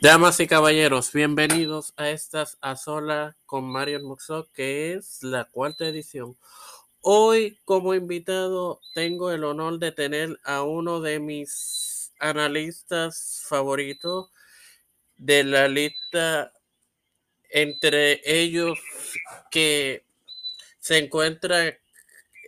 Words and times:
Damas 0.00 0.38
y 0.40 0.46
caballeros, 0.46 1.12
bienvenidos 1.12 1.94
a 1.96 2.10
estas 2.10 2.58
a 2.60 2.76
sola 2.76 3.36
con 3.46 3.64
Mario 3.64 4.00
Moxo, 4.00 4.48
que 4.52 4.94
es 4.94 5.22
la 5.22 5.44
cuarta 5.44 5.86
edición. 5.86 6.36
Hoy 7.00 7.58
como 7.64 7.94
invitado 7.94 8.80
tengo 8.94 9.30
el 9.30 9.44
honor 9.44 9.78
de 9.78 9.92
tener 9.92 10.38
a 10.44 10.62
uno 10.62 11.00
de 11.00 11.20
mis 11.20 12.12
analistas 12.18 13.42
favoritos 13.46 14.30
de 15.16 15.44
la 15.44 15.68
lista, 15.68 16.52
entre 17.48 18.20
ellos 18.24 18.78
que 19.50 20.04
se 20.78 20.98
encuentra 20.98 21.78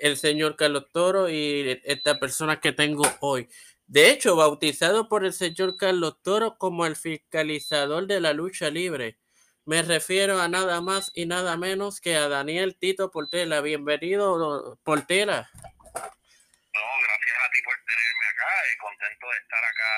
el 0.00 0.16
señor 0.16 0.56
Carlos 0.56 0.86
Toro 0.92 1.30
y 1.30 1.80
esta 1.84 2.18
persona 2.18 2.60
que 2.60 2.72
tengo 2.72 3.04
hoy. 3.20 3.48
De 3.88 4.10
hecho, 4.10 4.34
bautizado 4.34 5.08
por 5.08 5.24
el 5.24 5.32
señor 5.32 5.76
Carlos 5.76 6.20
Toro 6.20 6.58
como 6.58 6.86
el 6.86 6.96
fiscalizador 6.96 8.08
de 8.08 8.20
la 8.20 8.32
lucha 8.32 8.68
libre. 8.68 9.16
Me 9.64 9.82
refiero 9.82 10.40
a 10.40 10.48
nada 10.48 10.80
más 10.80 11.12
y 11.14 11.26
nada 11.26 11.56
menos 11.56 12.00
que 12.00 12.16
a 12.16 12.28
Daniel 12.28 12.76
Tito 12.76 13.12
Portela. 13.12 13.60
Bienvenido, 13.60 14.76
Portela. 14.82 15.48
No, 15.54 16.86
gracias 16.98 17.36
a 17.38 17.50
ti 17.50 17.62
por 17.62 17.76
tenerme 17.86 18.26
acá. 18.26 18.50
Eh, 18.66 18.76
contento 18.78 19.26
de 19.30 19.38
estar 19.38 19.62
acá 19.62 19.90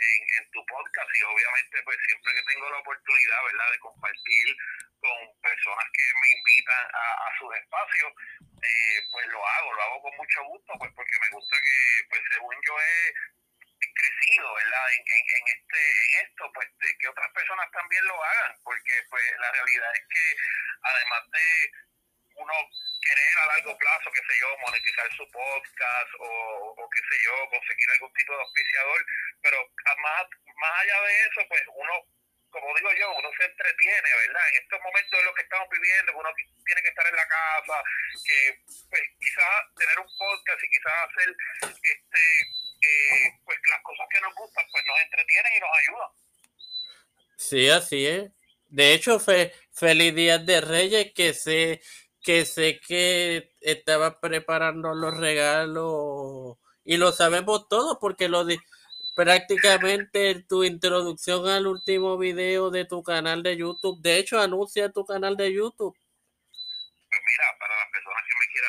en, 0.00 0.50
tu 0.52 0.60
podcast 0.66 1.08
y 1.08 1.22
obviamente 1.24 1.82
pues 1.84 1.96
siempre 2.08 2.32
que 2.34 2.42
tengo 2.44 2.70
la 2.70 2.78
oportunidad, 2.78 3.44
¿verdad?, 3.44 3.70
de 3.72 3.78
compartir 3.78 4.56
con 5.00 5.16
personas 5.40 5.86
que 5.92 6.04
me 6.20 6.28
invitan 6.36 6.84
a, 6.92 7.06
a 7.24 7.28
sus 7.38 7.48
espacios, 7.56 8.12
eh, 8.40 9.00
pues 9.12 9.26
lo 9.28 9.40
hago, 9.40 9.72
lo 9.72 9.82
hago 9.82 10.02
con 10.02 10.16
mucho 10.16 10.44
gusto, 10.44 10.72
pues 10.78 10.92
porque 10.92 11.16
me 11.20 11.30
gusta 11.36 11.56
que, 11.56 11.78
pues 12.08 12.20
según 12.32 12.56
yo 12.66 12.74
he, 12.80 13.12
¿verdad? 14.90 15.04
En, 15.06 15.24
en, 15.36 15.44
este, 15.48 15.80
en 16.04 16.26
esto, 16.26 16.50
pues 16.54 16.68
que 16.98 17.08
otras 17.08 17.30
personas 17.32 17.70
también 17.72 18.04
lo 18.04 18.22
hagan, 18.22 18.54
porque 18.64 18.92
pues 19.10 19.24
la 19.38 19.50
realidad 19.52 19.94
es 19.94 20.04
que 20.10 20.36
además 20.82 21.30
de 21.30 21.70
uno 22.34 22.54
querer 23.00 23.38
a 23.38 23.46
largo 23.46 23.76
plazo, 23.78 24.12
qué 24.12 24.20
sé 24.20 24.40
yo, 24.40 24.58
monetizar 24.58 25.08
su 25.16 25.30
podcast 25.30 26.10
o, 26.18 26.74
o 26.76 26.90
qué 26.90 27.00
sé 27.00 27.16
yo, 27.24 27.48
conseguir 27.50 27.90
algún 27.90 28.12
tipo 28.12 28.32
de 28.32 28.42
auspiciador, 28.42 29.06
pero 29.42 29.56
más, 29.98 30.24
más 30.56 30.80
allá 30.80 31.00
de 31.02 31.20
eso, 31.22 31.40
pues 31.48 31.62
uno 31.74 31.92
como 32.50 32.74
digo 32.74 32.90
yo, 32.98 33.12
uno 33.14 33.30
se 33.38 33.44
entretiene, 33.44 34.10
¿verdad? 34.26 34.42
En 34.50 34.62
estos 34.62 34.80
momentos 34.82 35.20
de 35.20 35.24
lo 35.24 35.34
que 35.34 35.42
estamos 35.42 35.68
viviendo, 35.70 36.18
uno 36.18 36.34
tiene 36.34 36.82
que 36.82 36.88
estar 36.88 37.06
en 37.06 37.14
la 37.14 37.28
casa, 37.28 37.82
que 38.26 38.58
pues 38.90 39.02
quizás 39.20 39.54
tener 39.78 40.00
un 40.00 40.10
podcast 40.18 40.58
y 40.58 40.68
quizás 40.68 40.94
hacer 41.06 41.36
este 41.62 42.22
eh, 42.80 43.38
pues 43.44 43.58
las 43.68 43.82
cosas 43.82 44.06
que 44.10 44.20
nos 44.20 44.34
gustan, 44.34 44.64
pues 44.70 44.84
nos 44.86 45.00
entretienen 45.00 45.52
y 45.54 45.60
nos 45.60 45.70
ayudan. 45.78 46.10
Sí, 47.50 47.68
así 47.68 48.06
es. 48.06 48.30
De 48.68 48.94
hecho, 48.94 49.18
fe, 49.18 49.52
feliz 49.72 50.14
día 50.14 50.38
de 50.38 50.60
Reyes, 50.60 51.12
que 51.12 51.34
sé 51.34 51.82
que 52.22 52.44
sé 52.44 52.78
que 52.78 53.56
estaba 53.60 54.20
preparando 54.20 54.94
los 54.94 55.16
regalos 55.16 56.58
y 56.84 56.96
lo 56.96 57.10
sabemos 57.10 57.66
todos 57.68 57.98
porque 58.00 58.28
lo 58.28 58.46
prácticamente 59.16 60.44
tu 60.48 60.62
introducción 60.62 61.48
al 61.48 61.66
último 61.66 62.18
video 62.18 62.70
de 62.70 62.84
tu 62.84 63.02
canal 63.02 63.42
de 63.42 63.56
YouTube. 63.56 64.00
De 64.00 64.18
hecho, 64.18 64.38
anuncia 64.38 64.92
tu 64.92 65.04
canal 65.04 65.36
de 65.36 65.52
YouTube. 65.52 65.96
Pues 65.96 67.20
mira, 67.26 67.46
para 67.58 67.74
las 67.74 67.90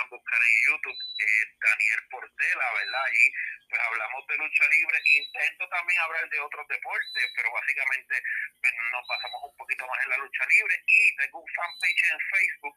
buscar 0.10 0.40
en 0.42 0.56
YouTube, 0.72 0.98
eh, 0.98 1.44
Daniel 1.60 2.02
Portela, 2.10 2.68
¿verdad? 2.74 3.08
Y 3.14 3.24
pues 3.70 3.82
hablamos 3.82 4.28
de 4.28 4.38
lucha 4.38 4.66
libre. 4.68 4.98
Intento 5.06 5.64
también 5.70 6.00
hablar 6.02 6.30
de 6.30 6.40
otros 6.40 6.68
deportes, 6.68 7.26
pero 7.36 7.52
básicamente 7.52 8.16
pues, 8.62 8.74
nos 8.92 9.08
pasamos 9.08 9.40
un 9.50 9.58
poquito 9.58 9.88
más 9.88 10.00
en 10.04 10.10
la 10.10 10.18
lucha 10.18 10.44
libre. 10.48 10.76
Y 10.88 11.16
tengo 11.16 11.40
un 11.40 11.50
fanpage 11.56 12.04
en 12.12 12.20
Facebook 12.32 12.76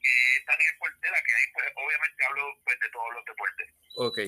que 0.00 0.12
es 0.36 0.44
Daniel 0.46 0.74
Portela, 0.78 1.18
que 1.22 1.34
ahí 1.34 1.46
pues 1.52 1.66
obviamente 1.76 2.24
hablo 2.24 2.44
pues, 2.64 2.78
de 2.80 2.88
todos 2.90 3.10
los 3.14 3.24
deportes. 3.24 3.66
Ok. 3.96 4.18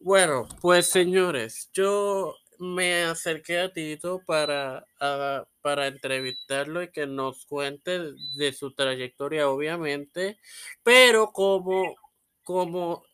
Bueno, 0.00 0.48
pues 0.60 0.90
señores, 0.90 1.70
yo 1.72 2.36
me 2.64 3.04
acerqué 3.04 3.60
a 3.60 3.72
Tito 3.72 4.22
para, 4.26 4.86
para 5.60 5.86
entrevistarlo 5.86 6.82
y 6.82 6.90
que 6.90 7.06
nos 7.06 7.46
cuente 7.46 8.12
de 8.36 8.52
su 8.52 8.72
trayectoria, 8.74 9.48
obviamente, 9.48 10.38
pero 10.82 11.32
como, 11.32 11.94
como, 12.42 13.04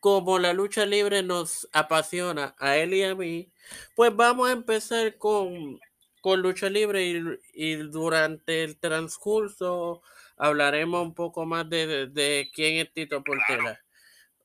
como 0.00 0.38
la 0.38 0.52
lucha 0.52 0.86
libre 0.86 1.22
nos 1.22 1.68
apasiona 1.72 2.54
a 2.58 2.76
él 2.76 2.94
y 2.94 3.02
a 3.02 3.14
mí, 3.14 3.52
pues 3.94 4.14
vamos 4.14 4.48
a 4.48 4.52
empezar 4.52 5.18
con, 5.18 5.78
con 6.20 6.40
lucha 6.40 6.70
libre 6.70 7.38
y, 7.54 7.74
durante 7.74 8.64
el 8.64 8.78
transcurso 8.78 10.02
hablaremos 10.36 11.02
un 11.02 11.14
poco 11.14 11.44
más 11.46 11.68
de, 11.68 12.08
de 12.08 12.50
quién 12.54 12.78
es 12.78 12.92
Tito 12.92 13.22
Portela. 13.22 13.78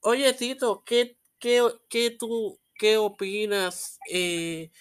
Oye, 0.02 0.32
Tito, 0.34 0.84
¿qué, 0.86 1.18
qué, 1.40 1.64
qué 1.90 2.12
tú, 2.12 2.60
qué 2.78 2.98
opinas 2.98 4.00
eh, 4.12 4.72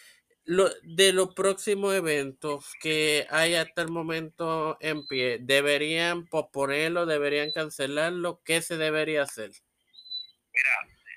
lo, 0.45 0.69
de 0.83 1.13
los 1.13 1.35
próximos 1.35 1.95
eventos 1.95 2.73
que 2.81 3.27
hay 3.31 3.55
hasta 3.55 3.83
el 3.83 3.89
momento 3.89 4.79
en 4.81 5.07
pie? 5.07 5.39
¿Deberían 5.41 6.27
posponerlo? 6.27 7.07
¿Deberían 7.07 7.53
cancelarlo? 7.53 8.43
¿Qué 8.45 8.63
se 8.63 8.77
debería 8.77 9.23
hacer? 9.23 9.51
Mira, 9.51 10.71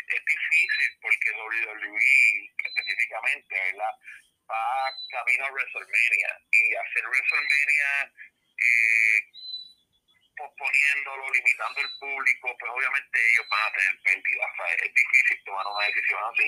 es 0.08 0.24
difícil 0.26 0.90
porque 1.02 1.32
WWE 1.32 2.50
específicamente 2.66 3.56
¿verdad? 3.72 3.94
va 4.50 4.92
camino 5.12 5.46
a 5.46 5.52
WrestleMania 5.52 6.32
y 6.52 6.76
hacer 6.76 7.04
WrestleMania 7.08 8.14
eh, 8.58 9.22
posponiéndolo, 10.40 11.30
limitando 11.30 11.82
el 11.82 11.92
público, 12.00 12.56
pues 12.58 12.72
obviamente 12.72 13.20
ellos 13.32 13.46
van 13.52 13.68
a 13.68 13.74
tener 13.76 13.94
pérdidas. 14.04 14.52
es 14.80 14.94
difícil 14.94 15.44
tomar 15.44 15.68
una 15.68 15.86
decisión 15.86 16.20
así. 16.32 16.48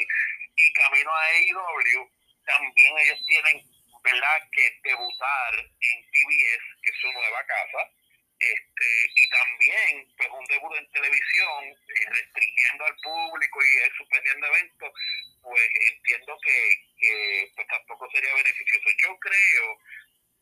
Y 0.56 0.74
camino 0.74 1.12
a 1.12 1.26
AEW, 1.28 2.02
también 2.46 2.98
ellos 2.98 3.20
tienen 3.28 3.58
¿verdad? 4.04 4.42
que 4.52 4.80
debutar 4.84 5.54
en 5.60 5.98
TBS, 6.10 6.64
que 6.82 6.90
es 6.90 6.98
su 7.02 7.12
nueva 7.12 7.44
casa, 7.46 7.82
este 8.42 8.90
y 9.16 9.30
también 9.30 10.08
pues 10.18 10.30
un 10.32 10.46
debut 10.46 10.76
en 10.76 10.92
televisión 10.92 11.66
eh, 11.70 12.10
restringiendo 12.10 12.86
al 12.86 12.96
público 13.04 13.60
y 13.62 13.98
suspendiendo 13.98 14.48
eventos 14.48 14.92
pues 15.44 15.62
entiendo 15.94 16.38
que, 16.44 16.58
que 16.98 17.52
pues 17.56 17.68
tampoco 17.68 18.10
sería 18.10 18.34
beneficioso 18.34 18.90
yo 19.04 19.16
creo 19.20 19.78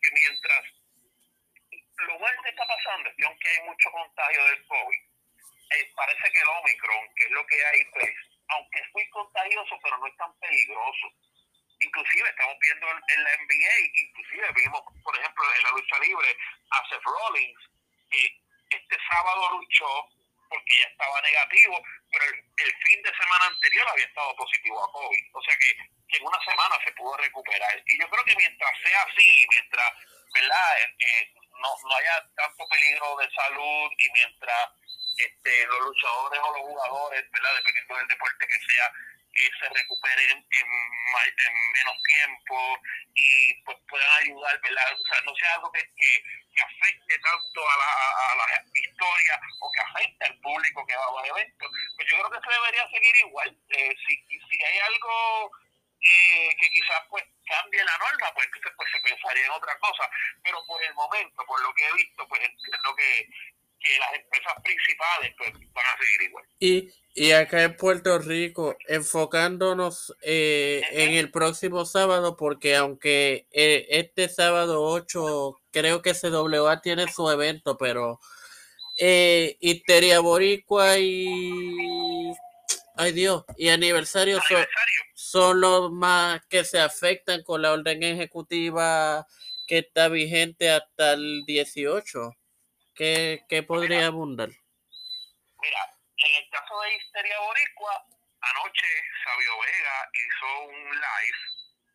que 0.01 0.11
mientras 0.13 0.63
lo 2.07 2.19
bueno 2.19 2.41
que 2.43 2.49
está 2.49 2.65
pasando 2.65 3.09
es 3.09 3.15
que 3.15 3.25
aunque 3.25 3.49
hay 3.49 3.61
mucho 3.63 3.91
contagio 3.91 4.45
del 4.45 4.67
COVID, 4.67 5.01
eh, 5.71 5.93
parece 5.95 6.31
que 6.31 6.39
el 6.39 6.47
Omicron, 6.47 7.15
que 7.15 7.23
es 7.25 7.31
lo 7.31 7.45
que 7.45 7.65
hay, 7.65 7.85
pues, 7.93 8.09
aunque 8.49 8.79
es 8.79 8.93
muy 8.93 9.09
contagioso, 9.09 9.79
pero 9.83 9.97
no 9.97 10.07
es 10.07 10.17
tan 10.17 10.33
peligroso. 10.39 11.07
Inclusive 11.81 12.29
estamos 12.29 12.57
viendo 12.59 12.87
en 12.89 13.23
la 13.23 13.31
NBA, 13.37 13.75
inclusive 13.93 14.47
vimos, 14.55 14.81
por 15.03 15.17
ejemplo, 15.17 15.43
en 15.55 15.63
la 15.63 15.71
lucha 15.71 15.99
libre, 15.99 16.37
a 16.71 16.89
Seth 16.89 17.03
Rollins, 17.03 17.59
que 18.09 18.41
este 18.69 18.97
sábado 19.09 19.59
luchó 19.59 20.09
porque 20.49 20.79
ya 20.79 20.87
estaba 20.87 21.21
negativo, 21.21 21.81
pero 22.11 22.25
el, 22.25 22.73
fin 22.87 23.01
de 23.03 23.13
semana 23.15 23.45
anterior 23.45 23.87
había 23.87 24.05
estado 24.05 24.35
positivo 24.35 24.83
a 24.83 24.91
COVID. 24.91 25.23
O 25.33 25.41
sea 25.43 25.55
que, 25.57 26.17
en 26.17 26.25
una 26.25 26.43
semana 26.43 26.75
se 26.83 26.91
pudo 26.93 27.15
recuperar. 27.17 27.83
Y 27.85 28.01
yo 28.01 28.09
creo 28.09 28.25
que 28.25 28.35
mientras 28.35 28.71
sea 28.83 29.01
así, 29.03 29.45
mientras, 29.47 29.93
¿verdad? 30.33 30.81
Eh, 30.81 30.95
eh 30.99 31.38
no, 31.59 31.69
no 31.83 31.95
haya 31.95 32.23
tanto 32.35 32.67
peligro 32.67 33.17
de 33.17 33.29
salud 33.31 33.91
y 33.97 34.11
mientras 34.11 34.69
este, 35.17 35.65
los 35.67 35.81
luchadores 35.81 36.39
o 36.39 36.53
los 36.53 36.61
jugadores, 36.61 37.31
¿verdad? 37.31 37.55
dependiendo 37.55 37.95
del 37.95 38.07
deporte 38.07 38.47
que 38.47 38.59
sea, 38.71 38.91
que 39.33 39.49
se 39.59 39.69
recuperen 39.69 40.31
en, 40.31 40.67
menos 41.73 41.95
tiempo 42.03 42.79
y 43.15 43.53
pues 43.63 43.77
puedan 43.87 44.11
ayudar, 44.21 44.59
¿verdad? 44.61 44.93
O 44.93 45.05
sea, 45.05 45.21
no 45.21 45.35
sea 45.35 45.53
algo 45.55 45.71
que, 45.71 45.81
que, 45.95 46.23
afecte 46.59 47.15
tanto 47.19 47.69
a 47.69 47.77
la, 47.77 48.31
a 48.31 48.35
la, 48.35 48.45
historia 48.73 49.39
o 49.61 49.71
que 49.71 49.79
afecte 49.79 50.25
al 50.25 50.39
público 50.41 50.85
que 50.85 50.95
va 50.95 51.05
a 51.05 51.11
los 51.11 51.29
eventos. 51.29 51.71
Pues 51.95 52.07
yo 52.09 52.17
creo 52.17 52.31
que 52.31 52.43
se 52.43 52.53
debería 52.53 52.89
seguir 52.89 53.15
igual. 53.15 53.57
Eh, 53.69 53.95
si, 54.05 54.15
si 54.27 54.63
hay 54.65 54.79
algo 54.79 55.51
eh, 56.01 56.55
que 56.59 56.69
quizás 56.69 57.01
pues 57.09 57.23
cambie 57.49 57.83
la 57.83 57.97
norma, 57.97 58.31
pues 58.33 58.45
entonces 58.45 58.71
pues 58.77 58.89
se 58.93 58.99
pensaría 59.01 59.45
en 59.45 59.51
otra 59.51 59.77
cosa. 59.79 60.03
Pero 60.43 60.63
por 60.65 60.81
el 60.83 60.93
momento, 60.93 61.43
por 61.45 61.61
lo 61.61 61.73
que 61.73 61.83
he 61.87 61.93
visto, 61.97 62.27
pues 62.27 62.41
entiendo 62.41 62.95
que, 62.95 63.27
que 63.79 63.99
las 63.99 64.13
empresas 64.13 64.53
principales 64.63 65.33
pues 65.37 65.51
van 65.73 65.85
a 65.85 65.97
seguir 65.97 66.21
igual. 66.29 66.45
Y, 66.59 66.93
y 67.15 67.31
acá 67.31 67.63
en 67.63 67.75
Puerto 67.75 68.19
Rico, 68.19 68.77
enfocándonos 68.87 70.15
eh, 70.21 70.83
en 70.91 71.13
el 71.13 71.31
próximo 71.31 71.85
sábado, 71.85 72.37
porque 72.37 72.75
aunque 72.75 73.47
eh, 73.51 73.87
este 73.89 74.29
sábado 74.29 74.83
8 74.83 75.59
creo 75.71 76.01
que 76.01 76.13
CWA 76.13 76.81
tiene 76.81 77.11
su 77.11 77.29
evento, 77.29 77.77
pero 77.77 78.19
eh, 78.99 79.57
Histeria 79.59 80.19
Boricua 80.19 80.97
y 80.97 82.33
Ay 82.99 83.13
Dios, 83.13 83.45
y 83.55 83.69
aniversario, 83.69 84.41
son 85.29 85.61
los 85.61 85.91
más 85.91 86.41
que 86.47 86.65
se 86.65 86.79
afectan 86.79 87.43
con 87.43 87.61
la 87.61 87.73
orden 87.73 88.01
ejecutiva 88.01 89.27
que 89.67 89.77
está 89.79 90.07
vigente 90.07 90.71
hasta 90.71 91.13
el 91.13 91.45
18. 91.45 92.33
¿Qué, 92.95 93.45
qué 93.47 93.61
podría 93.61 94.07
abundar? 94.07 94.49
Mira, 94.49 95.81
en 96.17 96.35
el 96.35 96.49
caso 96.49 96.81
de 96.81 96.95
Histeria 96.95 97.39
Boricua, 97.41 98.07
anoche 98.41 98.87
Sabio 99.23 99.51
Vega 99.61 100.09
hizo 100.17 100.63
un 100.65 100.85
live 100.89 101.39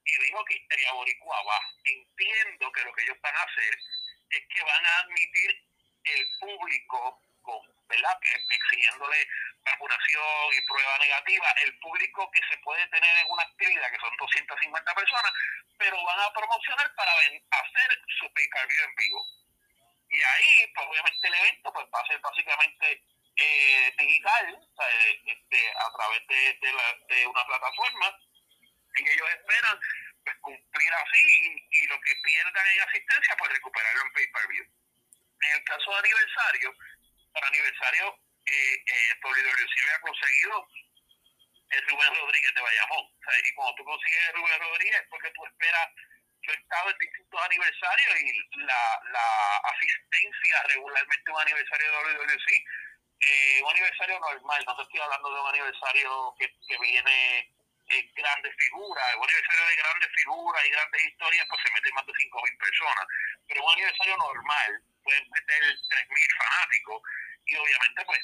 y 0.05 0.25
dijo 0.27 0.45
que 0.45 0.55
Histeria 0.55 0.93
Boricua 0.93 1.37
va. 1.43 1.59
Entiendo 1.83 2.71
que 2.71 2.85
lo 2.85 2.93
que 2.93 3.03
ellos 3.03 3.19
van 3.21 3.35
a 3.35 3.43
hacer 3.43 3.79
es 4.31 4.43
que 4.47 4.63
van 4.63 4.87
a 4.87 4.99
admitir 5.01 5.51
el 6.05 6.27
público 6.39 7.21
con, 7.43 7.59
¿verdad? 7.89 8.19
exigiéndole 8.23 9.29
vacunación 9.65 10.53
y 10.53 10.67
prueba 10.67 10.99
negativa, 10.99 11.49
el 11.65 11.79
público 11.79 12.31
que 12.31 12.41
se 12.51 12.59
puede 12.59 12.87
tener 12.89 13.17
en 13.19 13.31
una 13.31 13.43
actividad, 13.43 13.91
que 13.91 13.99
son 13.99 14.17
250 14.17 14.95
personas, 14.95 15.33
pero 15.79 16.05
van 16.05 16.21
a 16.21 16.33
promocionar 16.33 16.95
para 16.95 17.13
hacer 17.13 18.01
su 18.19 18.33
pay 18.33 18.47
en 18.85 18.95
vivo. 18.95 19.21
Y 20.11 20.23
ahí, 20.23 20.73
pues 20.75 20.87
obviamente 20.87 21.29
el 21.29 21.35
evento 21.35 21.73
pues, 21.73 21.87
va 21.93 22.01
a 22.01 22.07
ser 22.07 22.21
básicamente 22.21 23.03
eh, 23.37 23.95
digital, 23.99 24.59
este, 25.27 25.71
a 25.71 25.91
través 25.97 26.27
de, 26.29 26.59
de, 27.09 27.27
una 27.27 27.45
plataforma, 27.47 28.17
y 28.97 29.09
ellos 29.09 29.29
esperan 29.29 29.81
pues, 30.25 30.37
cumplir 30.41 30.95
así 30.95 31.67
y, 31.71 31.87
lo 31.89 32.01
que 32.01 32.15
pierdan 32.23 32.67
en 32.67 32.81
asistencia, 32.83 33.37
pues 33.37 33.53
recuperarlo 33.53 34.03
en 34.03 34.13
pay-per-view. 34.13 34.65
En 34.65 35.59
el 35.59 35.65
caso 35.65 35.91
de 35.91 35.99
aniversario, 35.99 36.75
para 37.35 37.49
aniversario, 37.49 38.17
eh, 38.47 38.75
eh, 38.87 39.15
conseguido 40.05 40.69
el 41.71 41.87
Rubén 41.89 42.15
Rodríguez 42.15 42.55
de 42.55 42.61
Bayamón. 42.61 43.07
y 43.43 43.55
cuando 43.55 43.75
tú 43.75 43.85
consigues 43.85 44.29
el 44.29 44.35
Rubén 44.37 44.61
Rodríguez 44.61 45.01
es 45.01 45.09
porque 45.09 45.31
tú 45.31 45.47
esperas, 45.47 45.89
yo 46.43 46.53
he 46.53 46.57
estado 46.57 46.91
en 46.91 46.99
distintos 46.99 47.41
aniversarios 47.43 48.21
y 48.21 48.59
la, 48.61 49.01
la 49.11 49.57
asistencia 49.65 50.63
regularmente 50.69 51.33
un 51.33 51.41
aniversario 51.41 51.91
de 51.91 52.15
WWC, 52.15 52.49
eh, 53.21 53.63
un 53.63 53.71
aniversario 53.71 54.21
normal, 54.21 54.65
no 54.67 54.77
te 54.77 54.83
estoy 54.83 55.01
hablando 55.01 55.35
de 55.35 55.41
un 55.41 55.49
aniversario 55.49 56.35
que, 56.39 56.47
que 56.69 56.79
viene 56.79 57.55
eh, 57.89 58.11
grandes 58.15 58.55
figuras, 58.57 59.17
un 59.17 59.25
aniversario 59.25 59.65
de 59.67 59.77
grandes 59.77 60.11
figuras 60.15 60.65
y 60.67 60.71
grandes 60.71 61.05
historias, 61.07 61.47
pues 61.49 61.61
se 61.65 61.73
meten 61.73 61.95
más 61.95 62.07
de 62.07 62.13
5.000 62.13 62.59
personas, 62.59 63.07
pero 63.49 63.65
un 63.65 63.73
aniversario 63.73 64.17
normal 64.19 64.71
pueden 65.03 65.31
meter 65.31 65.63
3.000 65.63 66.37
fanáticos 66.39 67.03
y 67.46 67.56
obviamente 67.56 68.05
pues 68.05 68.20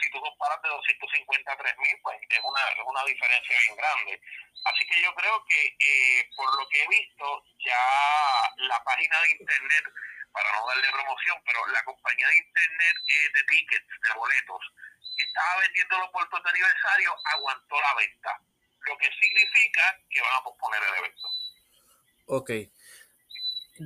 si 0.00 0.10
tú 0.10 0.20
comparas 0.20 0.60
de 0.62 0.68
250 0.68 1.52
a 1.52 1.56
3000 1.56 2.00
pues 2.02 2.18
es 2.28 2.40
una, 2.44 2.60
una 2.84 3.04
diferencia 3.04 3.58
bien 3.58 3.76
grande. 3.76 4.20
Así 4.64 4.86
que 4.86 5.00
yo 5.02 5.14
creo 5.14 5.44
que 5.46 5.76
eh, 5.78 6.28
por 6.36 6.52
lo 6.58 6.68
que 6.68 6.82
he 6.82 6.88
visto 6.88 7.44
ya 7.64 7.82
la 8.68 8.82
página 8.84 9.20
de 9.22 9.30
internet, 9.30 9.84
para 10.32 10.52
no 10.52 10.66
darle 10.66 10.90
promoción, 10.92 11.38
pero 11.46 11.66
la 11.68 11.82
compañía 11.84 12.28
de 12.28 12.36
internet 12.36 12.96
eh, 13.08 13.28
de 13.34 13.42
tickets, 13.44 13.88
de 13.88 14.18
boletos, 14.18 14.60
que 15.16 15.24
estaba 15.24 15.60
vendiendo 15.62 15.98
los 15.98 16.12
boletos 16.12 16.42
de 16.42 16.50
aniversario, 16.50 17.16
aguantó 17.24 17.80
la 17.80 17.94
venta. 17.94 18.40
Lo 18.86 18.98
que 18.98 19.10
significa 19.18 19.98
que 20.10 20.20
van 20.20 20.34
a 20.34 20.44
posponer 20.44 20.82
el 20.82 20.98
evento. 20.98 21.28
Ok. 22.26 22.50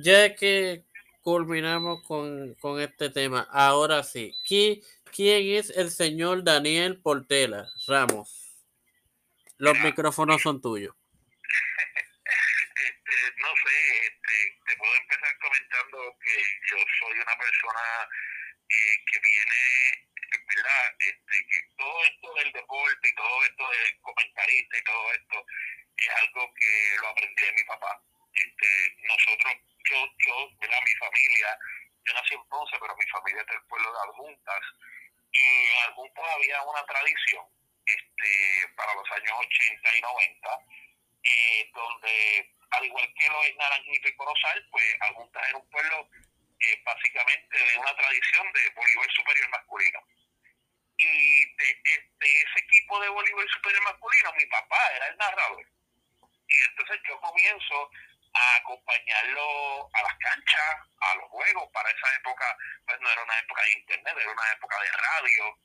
Ya 0.03 0.35
que 0.35 0.83
culminamos 1.21 2.03
con, 2.03 2.55
con 2.55 2.81
este 2.81 3.09
tema. 3.09 3.47
Ahora 3.51 4.03
sí, 4.03 4.35
¿quién, 4.47 4.81
¿quién 5.15 5.57
es 5.57 5.69
el 5.69 5.91
señor 5.91 6.43
Daniel 6.43 6.99
Portela 7.01 7.67
Ramos? 7.87 8.41
Los 9.57 9.79
micrófonos 9.79 10.41
son 10.41 10.61
tuyos. 10.61 10.95
Este, 12.81 13.13
no 13.37 13.53
sé, 13.63 14.05
este, 14.07 14.59
te 14.65 14.75
puedo 14.77 14.95
empezar 14.95 15.37
comentando 15.37 16.17
que 16.19 16.35
yo 16.69 16.77
soy 16.99 17.13
una 17.13 17.37
persona 17.37 18.09
eh, 18.69 18.95
que 19.05 19.19
viene, 19.19 20.09
¿verdad? 20.47 20.95
Este, 20.97 21.45
que 21.45 21.75
todo 21.77 22.03
esto 22.05 22.33
del 22.35 22.51
deporte 22.53 23.07
y 23.07 23.15
todo 23.15 23.43
esto 23.43 23.69
de 23.69 24.01
comentarista 24.01 24.77
y 24.79 24.83
todo 24.83 25.13
esto 25.13 25.45
es 25.97 26.09
algo 26.25 26.53
que 26.55 26.95
lo 27.01 27.07
aprendí 27.09 27.43
de 27.43 27.53
mi 27.53 27.63
papá. 27.65 28.01
Este, 28.33 28.97
nosotros 29.05 29.53
yo, 29.89 29.97
yo, 30.25 30.49
Mi 30.59 30.95
familia, 30.95 31.57
yo 32.05 32.13
nací 32.13 32.33
en 32.33 32.43
Ponce, 32.49 32.77
pero 32.79 32.95
mi 32.95 33.05
familia 33.05 33.41
es 33.41 33.47
del 33.47 33.63
pueblo 33.67 33.91
de 33.91 33.99
Adjuntas, 33.99 34.63
y 35.31 35.39
en 35.39 35.91
Adjuntas 35.91 36.25
había 36.35 36.61
una 36.63 36.85
tradición, 36.85 37.45
este, 37.85 38.67
para 38.75 38.93
los 38.95 39.11
años 39.11 39.33
80 39.39 39.97
y 39.97 40.01
90, 40.01 40.49
eh, 41.23 41.71
donde, 41.73 42.55
al 42.71 42.85
igual 42.85 43.13
que 43.17 43.29
lo 43.29 43.43
es 43.43 43.55
Naranjito 43.55 44.07
y 44.07 44.15
Corozal, 44.15 44.67
pues 44.71 44.85
Adjuntas 45.01 45.47
era 45.47 45.57
un 45.57 45.69
pueblo 45.69 46.09
eh, 46.59 46.81
básicamente 46.83 47.57
de 47.57 47.77
una 47.77 47.95
tradición 47.95 48.51
de 48.53 48.69
voleibol 48.75 49.11
superior 49.15 49.49
masculino. 49.49 49.99
Y 50.97 51.55
de, 51.55 51.81
de, 52.19 52.41
ese 52.41 52.59
equipo 52.59 52.99
de 53.01 53.09
voleibol 53.09 53.49
superior 53.49 53.83
masculino, 53.83 54.33
mi 54.33 54.45
papá 54.45 54.91
era 54.95 55.07
el 55.07 55.17
narrador. 55.17 55.65
Y 56.47 56.61
entonces 56.69 56.99
yo 57.07 57.19
comienzo 57.21 57.89
a 58.33 58.55
acompañarlo 58.57 59.89
a 59.93 60.03
las 60.03 60.17
canchas, 60.17 60.75
a 60.99 61.15
los 61.15 61.29
juegos. 61.29 61.69
Para 61.73 61.89
esa 61.89 62.15
época, 62.15 62.57
pues 62.85 62.99
no 63.01 63.09
era 63.11 63.23
una 63.23 63.39
época 63.39 63.61
de 63.63 63.79
internet, 63.79 64.15
era 64.17 64.31
una 64.31 64.51
época 64.51 64.75
de 64.81 64.91
radio. 64.91 65.57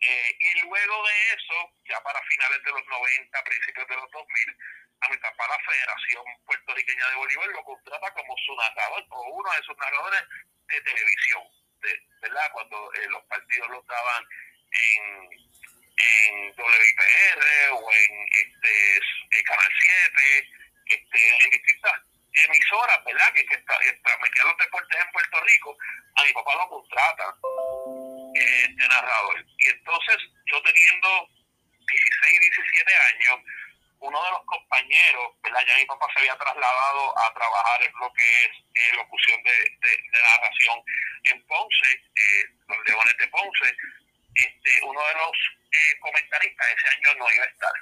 Eh, 0.00 0.36
y 0.38 0.60
luego 0.60 1.06
de 1.06 1.32
eso, 1.32 1.72
ya 1.88 2.00
para 2.02 2.20
finales 2.22 2.62
de 2.62 2.70
los 2.70 2.86
90, 2.86 3.44
principios 3.44 3.88
de 3.88 3.96
los 3.96 4.10
2000, 4.10 4.56
a 5.00 5.08
mi 5.08 5.16
papá 5.18 5.48
la 5.48 5.58
Federación 5.60 6.24
Puertorriqueña 6.46 7.08
de 7.10 7.16
Bolívar 7.16 7.48
lo 7.48 7.64
contrata 7.64 8.10
como 8.12 8.34
su 8.38 8.56
narrador 8.56 9.04
o 9.10 9.22
uno 9.30 9.52
de 9.52 9.62
sus 9.62 9.76
narradores 9.76 10.22
de 10.68 10.80
televisión, 10.80 11.42
de, 11.80 12.00
¿verdad? 12.22 12.50
Cuando 12.52 12.94
eh, 12.94 13.06
los 13.08 13.22
partidos 13.24 13.68
los 13.70 13.86
daban 13.86 14.24
en, 14.72 15.30
en 15.96 16.54
WIPR 16.56 17.72
o 17.72 17.92
en 17.92 18.26
este, 18.32 18.96
eh, 18.96 19.42
Canal 19.44 19.72
7 19.80 20.55
este, 20.86 21.44
en 21.44 21.50
distintas 21.50 21.92
emisoras, 22.32 23.04
¿verdad? 23.04 23.32
Que, 23.32 23.46
que 23.46 23.56
transmitían 23.58 24.46
los 24.48 24.58
deportes 24.58 25.00
en 25.00 25.12
Puerto 25.12 25.40
Rico, 25.40 25.78
a 26.16 26.24
mi 26.24 26.32
papá 26.32 26.54
lo 26.56 26.68
contrata 26.68 27.34
este 28.34 28.88
narrador. 28.88 29.44
Y 29.58 29.68
entonces, 29.68 30.16
yo 30.46 30.62
teniendo 30.62 31.28
16, 31.86 32.40
17 32.40 32.94
años, 32.94 33.40
uno 34.00 34.22
de 34.22 34.30
los 34.30 34.44
compañeros, 34.44 35.32
¿verdad? 35.42 35.64
Ya 35.66 35.76
mi 35.76 35.86
papá 35.86 36.06
se 36.12 36.20
había 36.20 36.36
trasladado 36.36 37.18
a 37.18 37.32
trabajar 37.32 37.82
en 37.82 37.92
lo 37.98 38.12
que 38.12 38.44
es 38.44 38.50
eh, 38.74 38.96
locución 38.96 39.42
de, 39.42 39.56
de, 39.80 40.20
narración 40.20 40.82
en 41.24 41.46
Ponce, 41.46 41.92
eh, 41.92 42.44
los 42.68 42.78
Leones 42.86 43.16
de 43.16 43.28
Ponce. 43.28 43.76
Este, 44.34 44.84
uno 44.84 45.00
de 45.00 45.14
los 45.14 45.36
eh, 45.72 45.98
comentaristas 46.00 46.66
ese 46.76 46.88
año 46.88 47.14
no 47.18 47.32
iba 47.32 47.44
a 47.44 47.48
estar 47.48 47.72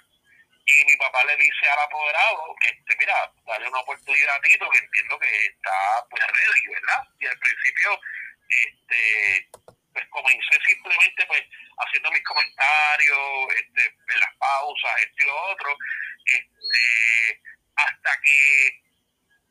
y 0.66 0.84
mi 0.84 0.96
papá 0.96 1.22
le 1.24 1.36
dice 1.36 1.68
al 1.68 1.78
apoderado, 1.80 2.54
este, 2.62 2.96
mira, 2.98 3.32
dale 3.46 3.68
una 3.68 3.80
oportunidad 3.80 4.34
a 4.34 4.40
Tito, 4.40 4.70
que 4.70 4.78
entiendo 4.78 5.18
que 5.18 5.46
está 5.46 6.06
pues 6.10 6.22
ready, 6.26 6.66
¿verdad? 6.72 7.08
Y 7.20 7.26
al 7.26 7.38
principio, 7.38 8.00
este, 8.48 9.48
pues 9.92 10.06
comencé 10.08 10.58
simplemente 10.66 11.26
pues 11.26 11.42
haciendo 11.78 12.10
mis 12.10 12.24
comentarios, 12.24 13.54
este, 13.56 13.86
en 14.08 14.20
las 14.20 14.34
pausas, 14.36 15.00
esto 15.00 15.22
y 15.22 15.26
lo 15.26 15.42
otro, 15.52 15.76
este, 16.24 17.42
hasta 17.76 18.20
que, 18.22 18.82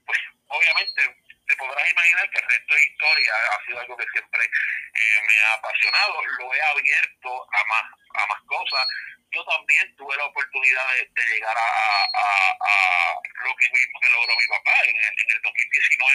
pues 0.06 0.20
obviamente 0.48 1.16
te 1.48 1.56
podrás 1.58 1.92
imaginar 1.92 2.30
que 2.32 2.40
el 2.40 2.50
resto 2.50 2.76
de 2.76 2.84
historia 2.86 3.34
ha 3.52 3.66
sido 3.66 3.80
algo 3.80 3.98
que 3.98 4.08
siempre 4.14 4.46
eh, 4.46 5.22
me 5.28 5.38
ha 5.44 5.54
apasionado, 5.54 6.26
lo 6.40 6.54
he 6.54 6.62
abierto 6.62 7.48
a 7.54 7.66
más, 7.66 7.84
a 8.16 8.28
más 8.28 8.42
cosas, 8.48 8.88
yo 9.34 9.44
también 9.46 9.96
tuve 9.96 10.16
la 10.16 10.26
oportunidad 10.26 10.88
de, 10.94 11.26
llegar 11.26 11.58
a, 11.58 13.22
lo 13.44 13.56
que 13.56 13.70
mismo 13.74 14.00
que 14.00 14.10
logró 14.10 14.34
mi 14.38 14.48
papá. 14.48 14.72
En 14.86 14.96
el, 14.96 15.14
en 15.18 15.32
el 15.36 15.42
2019 15.42 16.14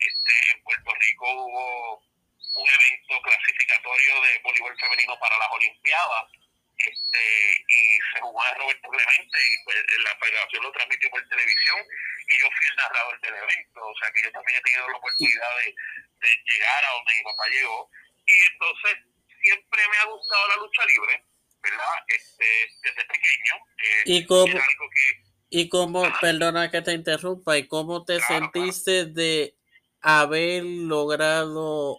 este, 0.00 0.52
en 0.52 0.62
Puerto 0.64 0.94
Rico 0.94 1.26
hubo 1.30 1.98
un 1.98 2.68
evento 2.68 3.22
clasificatorio 3.22 4.20
de 4.22 4.40
voleibol 4.42 4.76
femenino 4.80 5.18
para 5.20 5.38
las 5.38 5.48
Olimpiadas 5.52 6.24
este, 6.78 7.64
y 7.68 7.98
se 8.12 8.20
jugó 8.20 8.44
en 8.46 8.54
Roberto 8.56 8.88
Clemente 8.88 9.38
y 9.38 9.64
pues, 9.64 9.76
la 9.98 10.16
federación 10.16 10.62
lo 10.62 10.72
transmitió 10.72 11.10
por 11.10 11.28
televisión 11.28 11.78
y 12.26 12.38
yo 12.40 12.48
fui 12.50 12.66
el 12.70 12.76
narrador 12.76 13.20
del 13.20 13.34
evento. 13.34 13.80
O 13.84 13.94
sea 14.00 14.10
que 14.12 14.22
yo 14.22 14.32
también 14.32 14.58
he 14.58 14.62
tenido 14.62 14.88
la 14.88 14.96
oportunidad 14.96 15.56
de, 15.58 15.74
de 15.74 16.28
llegar 16.48 16.84
a 16.84 16.92
donde 16.92 17.14
mi 17.14 17.22
papá 17.22 17.48
llegó. 17.48 17.90
Y 18.26 18.36
entonces 18.52 18.94
siempre 19.42 19.88
me 19.88 19.96
ha 19.98 20.04
gustado 20.04 20.48
la 20.48 20.56
lucha 20.56 20.84
libre 20.86 21.29
¿verdad? 21.62 21.86
Este, 22.08 22.44
desde 22.82 23.04
pequeño. 23.04 23.54
Eh, 23.78 24.02
¿Y 24.06 24.26
cómo, 24.26 24.58
y 25.48 25.68
cómo 25.68 26.02
perdona 26.20 26.70
que 26.70 26.82
te 26.82 26.92
interrumpa, 26.92 27.58
y 27.58 27.66
cómo 27.66 28.04
te 28.04 28.20
sentiste 28.20 29.06
de 29.06 29.56
haber 30.00 30.64
logrado 30.64 31.98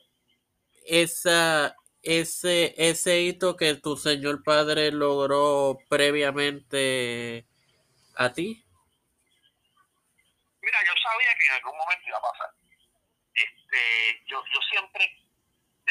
esa 0.85 1.75
ese 2.03 2.73
ese 2.77 3.21
hito 3.21 3.55
que 3.55 3.75
tu 3.75 3.95
señor 3.95 4.43
padre 4.43 4.91
logró 4.91 5.77
previamente 5.87 7.45
a 8.15 8.33
ti? 8.33 8.65
Mira, 10.61 10.79
yo 10.85 10.93
sabía 11.03 11.35
que 11.39 11.45
en 11.45 11.51
algún 11.53 11.77
momento 11.77 12.07
iba 12.07 12.17
a 12.17 12.21
pasar. 12.21 12.49
Este, 13.33 14.23
yo, 14.27 14.43
yo 14.53 14.59
siempre 14.71 15.20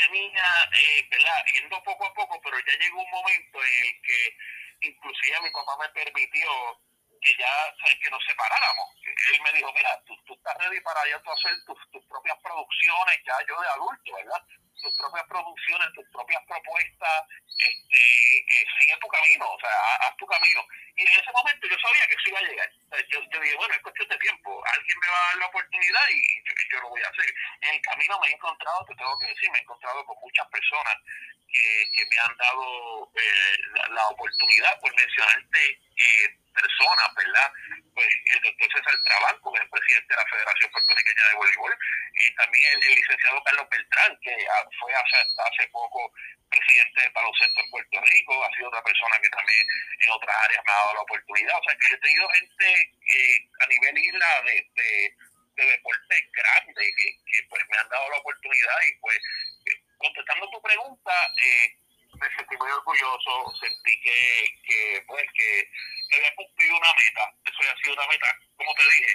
tenía, 0.00 0.45
eh, 0.78 1.09
¿verdad? 1.11 1.45
Yendo 1.54 1.83
poco 1.83 2.07
a 2.07 2.14
poco, 2.14 2.40
pero 2.42 2.59
ya 2.59 2.78
llegó 2.78 3.02
un 3.02 3.11
momento 3.11 3.59
en 3.62 4.02
que 4.02 4.37
inclusive 4.88 5.40
mi 5.42 5.50
papá 5.50 5.76
me 5.80 5.88
permitió 5.90 6.49
que 7.21 7.33
ya, 7.38 7.52
¿sabes? 7.78 7.99
que 8.02 8.11
nos 8.11 8.25
separáramos. 8.25 8.88
Él 9.04 9.40
me 9.42 9.52
dijo, 9.52 9.73
mira, 9.75 9.92
tú, 10.07 10.16
tú 10.25 10.33
estás 10.35 10.57
ready 10.57 10.80
para 10.80 11.07
ya 11.07 11.21
tú 11.21 11.30
hacer 11.30 11.52
tus, 11.66 11.78
tus 11.92 12.04
propias 12.07 12.38
producciones, 12.42 13.21
ya 13.26 13.37
yo 13.47 13.61
de 13.61 13.69
adulto, 13.69 14.14
¿verdad? 14.14 14.42
Tus 14.80 14.97
propias 14.97 15.26
producciones, 15.28 15.88
tus 15.92 16.09
propias 16.12 16.42
propuestas, 16.49 17.25
este, 17.59 18.00
eh, 18.00 18.66
sigue 18.78 18.97
tu 18.97 19.09
camino, 19.09 19.52
o 19.52 19.61
sea, 19.61 19.97
haz, 20.00 20.16
tu 20.16 20.26
camino. 20.26 20.64
Y 21.00 21.02
en 21.02 21.19
ese 21.19 21.33
momento 21.33 21.66
yo 21.66 21.76
sabía 21.80 22.07
que 22.07 22.12
eso 22.12 22.28
iba 22.28 22.38
a 22.40 22.42
llegar. 22.42 22.71
yo, 23.09 23.21
yo 23.33 23.40
dije, 23.40 23.57
bueno, 23.57 23.75
es 23.75 23.80
cuestión 23.80 24.09
de 24.09 24.19
tiempo, 24.19 24.62
alguien 24.76 24.99
me 25.00 25.09
va 25.09 25.16
a 25.16 25.26
dar 25.28 25.37
la 25.37 25.47
oportunidad 25.47 26.04
y, 26.12 26.21
yo, 26.45 26.52
yo, 26.73 26.80
lo 26.83 26.88
voy 26.90 27.00
a 27.00 27.09
hacer. 27.09 27.35
En 27.62 27.75
el 27.75 27.80
camino 27.80 28.21
me 28.21 28.28
he 28.28 28.33
encontrado, 28.33 28.85
te 28.85 28.95
tengo 28.97 29.19
que 29.19 29.26
decir, 29.28 29.50
me 29.50 29.59
he 29.59 29.62
encontrado 29.62 30.04
con 30.04 30.21
muchas 30.21 30.47
personas 30.49 30.97
que, 31.49 31.90
que 31.95 32.04
me 32.04 32.19
han 32.19 32.37
dado 32.37 33.11
eh, 33.16 33.57
la, 33.73 33.88
la, 33.97 34.09
oportunidad, 34.09 34.78
por 34.80 34.95
mencionarte, 34.95 35.71
eh, 35.71 36.37
personas, 36.52 37.09
¿verdad? 37.16 37.52
Pues 37.95 38.09
el 38.09 38.40
doctor 38.42 38.69
César 38.73 38.95
Trabanco, 39.04 39.52
que 39.52 39.59
es 39.59 39.64
el 39.64 39.71
presidente 39.71 40.14
de 40.14 40.21
la 40.21 40.30
Federación 40.30 40.71
Puertorriqueña 40.71 41.28
de 41.28 41.35
Voleibol, 41.35 41.78
y 42.14 42.35
también 42.35 42.64
el, 42.75 42.95
licenciado 42.95 43.42
Carlos 43.45 43.69
Beltrán, 43.71 44.19
que 44.23 44.35
fue 44.78 44.95
hace, 44.95 45.16
hace 45.16 45.69
poco 45.71 46.12
presidente 46.50 47.00
de 47.00 47.09
baloncesto 47.11 47.61
en 47.61 47.71
Puerto 47.71 48.00
Rico, 48.00 48.45
ha 48.45 48.54
sido 48.54 48.69
otra 48.69 48.83
persona 48.83 49.19
que 49.23 49.30
también 49.30 49.66
en 50.00 50.11
otras 50.11 50.37
áreas 50.37 50.62
me 50.66 50.73
ha 50.73 50.76
dado 50.76 50.95
la 50.95 51.07
oportunidad. 51.07 51.59
O 51.59 51.64
sea, 51.64 51.76
que 51.78 51.88
yo 51.88 51.95
he 51.95 52.00
tenido 52.00 52.28
gente 52.28 52.66
eh, 52.80 53.37
a 53.61 53.66
nivel 53.66 53.99
isla 53.99 54.42
de, 54.45 54.54
de, 54.75 55.14
de 55.57 55.64
deportes 55.66 56.23
grandes 56.33 56.88
que, 56.97 57.42
pues 57.49 57.62
me 57.71 57.78
han 57.78 57.88
dado 57.88 58.11
la 58.11 58.19
oportunidad 58.19 58.78
y 58.88 59.00
pues 59.00 59.19
contestando 59.99 60.50
tu 60.50 60.62
pregunta, 60.62 61.12
eh, 61.45 61.76
me 62.19 62.37
sentí 62.37 62.57
muy 62.57 62.71
orgulloso, 62.71 63.52
sentí 63.61 64.00
que, 64.00 64.47
que 64.64 65.04
pues 65.07 65.26
que, 65.35 65.71
que 66.11 66.17
había 66.17 66.35
cumplido 66.35 66.76
una 66.76 66.93
meta, 66.95 67.25
eso 67.47 67.59
había 67.62 67.76
sido 67.83 67.95
una 67.95 68.07
meta, 68.11 68.29
como 68.57 68.75
te 68.75 68.83
dije, 68.83 69.12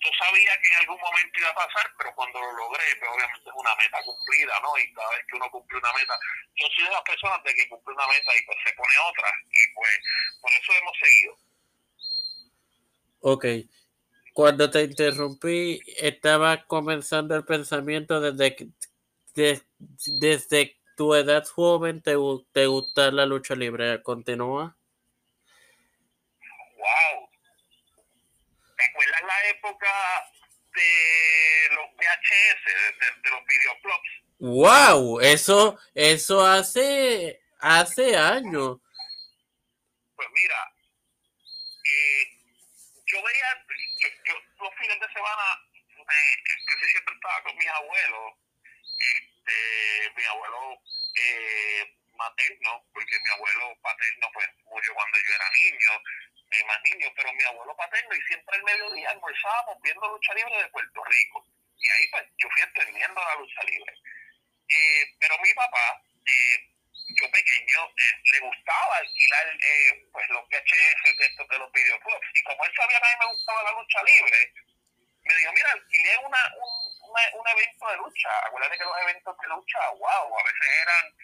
yo 0.00 0.10
sabía 0.16 0.52
que 0.62 0.68
en 0.68 0.76
algún 0.80 1.00
momento 1.00 1.40
iba 1.40 1.50
a 1.50 1.54
pasar, 1.54 1.90
pero 1.98 2.14
cuando 2.14 2.40
lo 2.40 2.52
logré, 2.52 2.84
pues 2.98 3.10
obviamente 3.10 3.50
es 3.50 3.56
una 3.56 3.74
meta 3.76 3.98
cumplida, 4.04 4.54
¿no? 4.62 4.78
Y 4.78 4.92
cada 4.94 5.10
vez 5.10 5.26
que 5.26 5.36
uno 5.36 5.50
cumple 5.50 5.78
una 5.78 5.92
meta, 5.92 6.14
yo 6.54 6.66
soy 6.74 6.84
de 6.84 6.90
las 6.90 7.02
personas 7.02 7.42
de 7.42 7.54
que 7.54 7.68
cumple 7.68 7.94
una 7.94 8.06
meta 8.06 8.30
y 8.38 8.46
pues 8.46 8.58
se 8.64 8.72
pone 8.74 8.94
otra, 9.10 9.28
y 9.50 9.62
pues 9.74 9.94
por 10.40 10.50
eso 10.52 10.72
hemos 10.72 10.96
seguido. 11.02 11.32
Ok. 13.20 13.44
Cuando 14.32 14.70
te 14.70 14.82
interrumpí, 14.82 15.82
estaba 15.96 16.64
comenzando 16.64 17.34
el 17.34 17.44
pensamiento 17.44 18.20
desde 18.20 18.54
que 18.54 18.68
de, 19.34 19.62
desde 20.06 20.78
tu 20.96 21.14
edad 21.14 21.44
joven 21.44 22.02
te, 22.02 22.14
te 22.52 22.66
gusta 22.66 23.10
la 23.10 23.26
lucha 23.26 23.56
libre. 23.56 24.00
¿Continúa? 24.02 24.77
¡Wow! 26.78 27.30
¿Te 28.76 28.84
acuerdas 28.84 29.22
la 29.22 29.48
época 29.50 29.92
de 30.74 31.74
los 31.74 31.86
VHS, 31.96 32.64
de, 32.64 33.20
de 33.22 33.30
los 33.30 33.44
videoclubs? 33.44 34.10
¡Wow! 34.38 35.20
Eso, 35.20 35.78
eso 35.94 36.46
hace, 36.46 37.42
hace 37.58 38.16
años. 38.16 38.78
Pues 40.14 40.28
mira, 40.32 40.72
eh, 41.84 42.38
yo 43.06 43.22
veía, 43.22 43.66
yo, 44.00 44.08
yo, 44.24 44.34
los 44.60 44.74
fines 44.78 45.00
de 45.00 45.12
semana, 45.12 45.60
casi 46.06 46.90
siempre 46.90 47.14
estaba 47.14 47.42
con 47.42 47.56
mis 47.56 47.68
abuelos 47.68 48.34
este, 48.98 50.12
mi 50.16 50.24
abuelo 50.24 50.82
eh, 51.14 51.96
materno, 52.16 52.84
porque 52.92 53.18
mi 53.20 53.30
abuelo 53.30 53.78
paterno 53.80 54.30
pues 54.32 54.46
murió 54.64 54.94
cuando 54.94 55.18
yo 55.18 55.34
era 55.34 55.50
niño, 55.50 56.02
más 56.66 56.82
niño, 56.82 57.08
pero 57.14 57.32
mi 57.32 57.44
abuelo 57.44 57.76
paterno 57.76 58.14
y 58.14 58.22
siempre 58.22 58.56
el 58.56 58.62
mediodía 58.64 59.10
almorzábamos 59.10 59.82
viendo 59.82 60.08
lucha 60.08 60.34
libre 60.34 60.62
de 60.62 60.68
Puerto 60.68 61.04
Rico. 61.04 61.44
Y 61.76 61.90
ahí 61.90 62.08
pues 62.10 62.24
yo 62.38 62.48
fui 62.50 62.62
entendiendo 62.62 63.20
la 63.20 63.34
lucha 63.36 63.62
libre. 63.64 63.92
Eh, 64.68 65.04
pero 65.20 65.38
mi 65.38 65.52
papá, 65.54 66.02
eh, 66.26 66.68
yo 67.20 67.30
pequeño, 67.30 67.80
eh, 67.96 68.14
le 68.32 68.40
gustaba 68.40 68.96
alquilar 68.96 69.46
eh, 69.60 70.08
pues 70.12 70.28
los 70.30 70.48
VHS 70.48 71.18
de 71.18 71.26
estos 71.26 71.48
de 71.48 71.58
los 71.58 71.72
videoclubs. 71.72 72.26
Y 72.34 72.42
como 72.42 72.64
él 72.64 72.72
sabía 72.76 73.00
que 73.00 73.06
a 73.06 73.10
mí 73.10 73.16
me 73.20 73.32
gustaba 73.32 73.62
la 73.62 73.72
lucha 73.72 74.02
libre, 74.02 74.52
me 75.22 75.36
dijo, 75.36 75.52
mira, 75.52 75.72
alquilé 75.72 76.18
una, 76.24 76.38
un, 76.56 77.40
un 77.40 77.48
evento 77.48 77.88
de 77.88 77.96
lucha. 77.96 78.30
Acuérdate 78.46 78.78
que 78.78 78.84
los 78.84 79.00
eventos 79.02 79.36
de 79.38 79.48
lucha, 79.48 79.90
wow, 79.90 80.38
a 80.38 80.44
veces 80.44 80.68
eran 80.82 81.14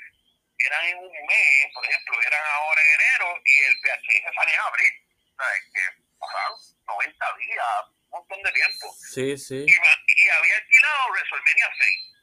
eran 0.58 0.86
en 0.86 0.98
un 0.98 1.10
mes, 1.10 1.72
por 1.74 1.84
ejemplo, 1.84 2.22
eran 2.22 2.44
ahora 2.46 2.80
en 2.80 3.00
enero 3.00 3.42
y 3.44 3.60
el 3.60 3.74
VHS 3.82 4.34
salía 4.34 4.54
en 4.54 4.60
abril. 4.60 5.03
¿Sabes? 5.36 5.62
Que 5.74 6.02
pasaron 6.18 6.58
90 6.86 7.36
días, 7.38 7.66
un 7.90 8.10
montón 8.10 8.42
de 8.42 8.52
tiempo. 8.52 8.94
Sí, 8.98 9.36
sí. 9.38 9.64
Y, 9.66 9.72
y 9.72 10.28
había 10.30 10.56
alquilado 10.56 11.10
WrestleMania 11.10 11.68
6. 11.78 12.14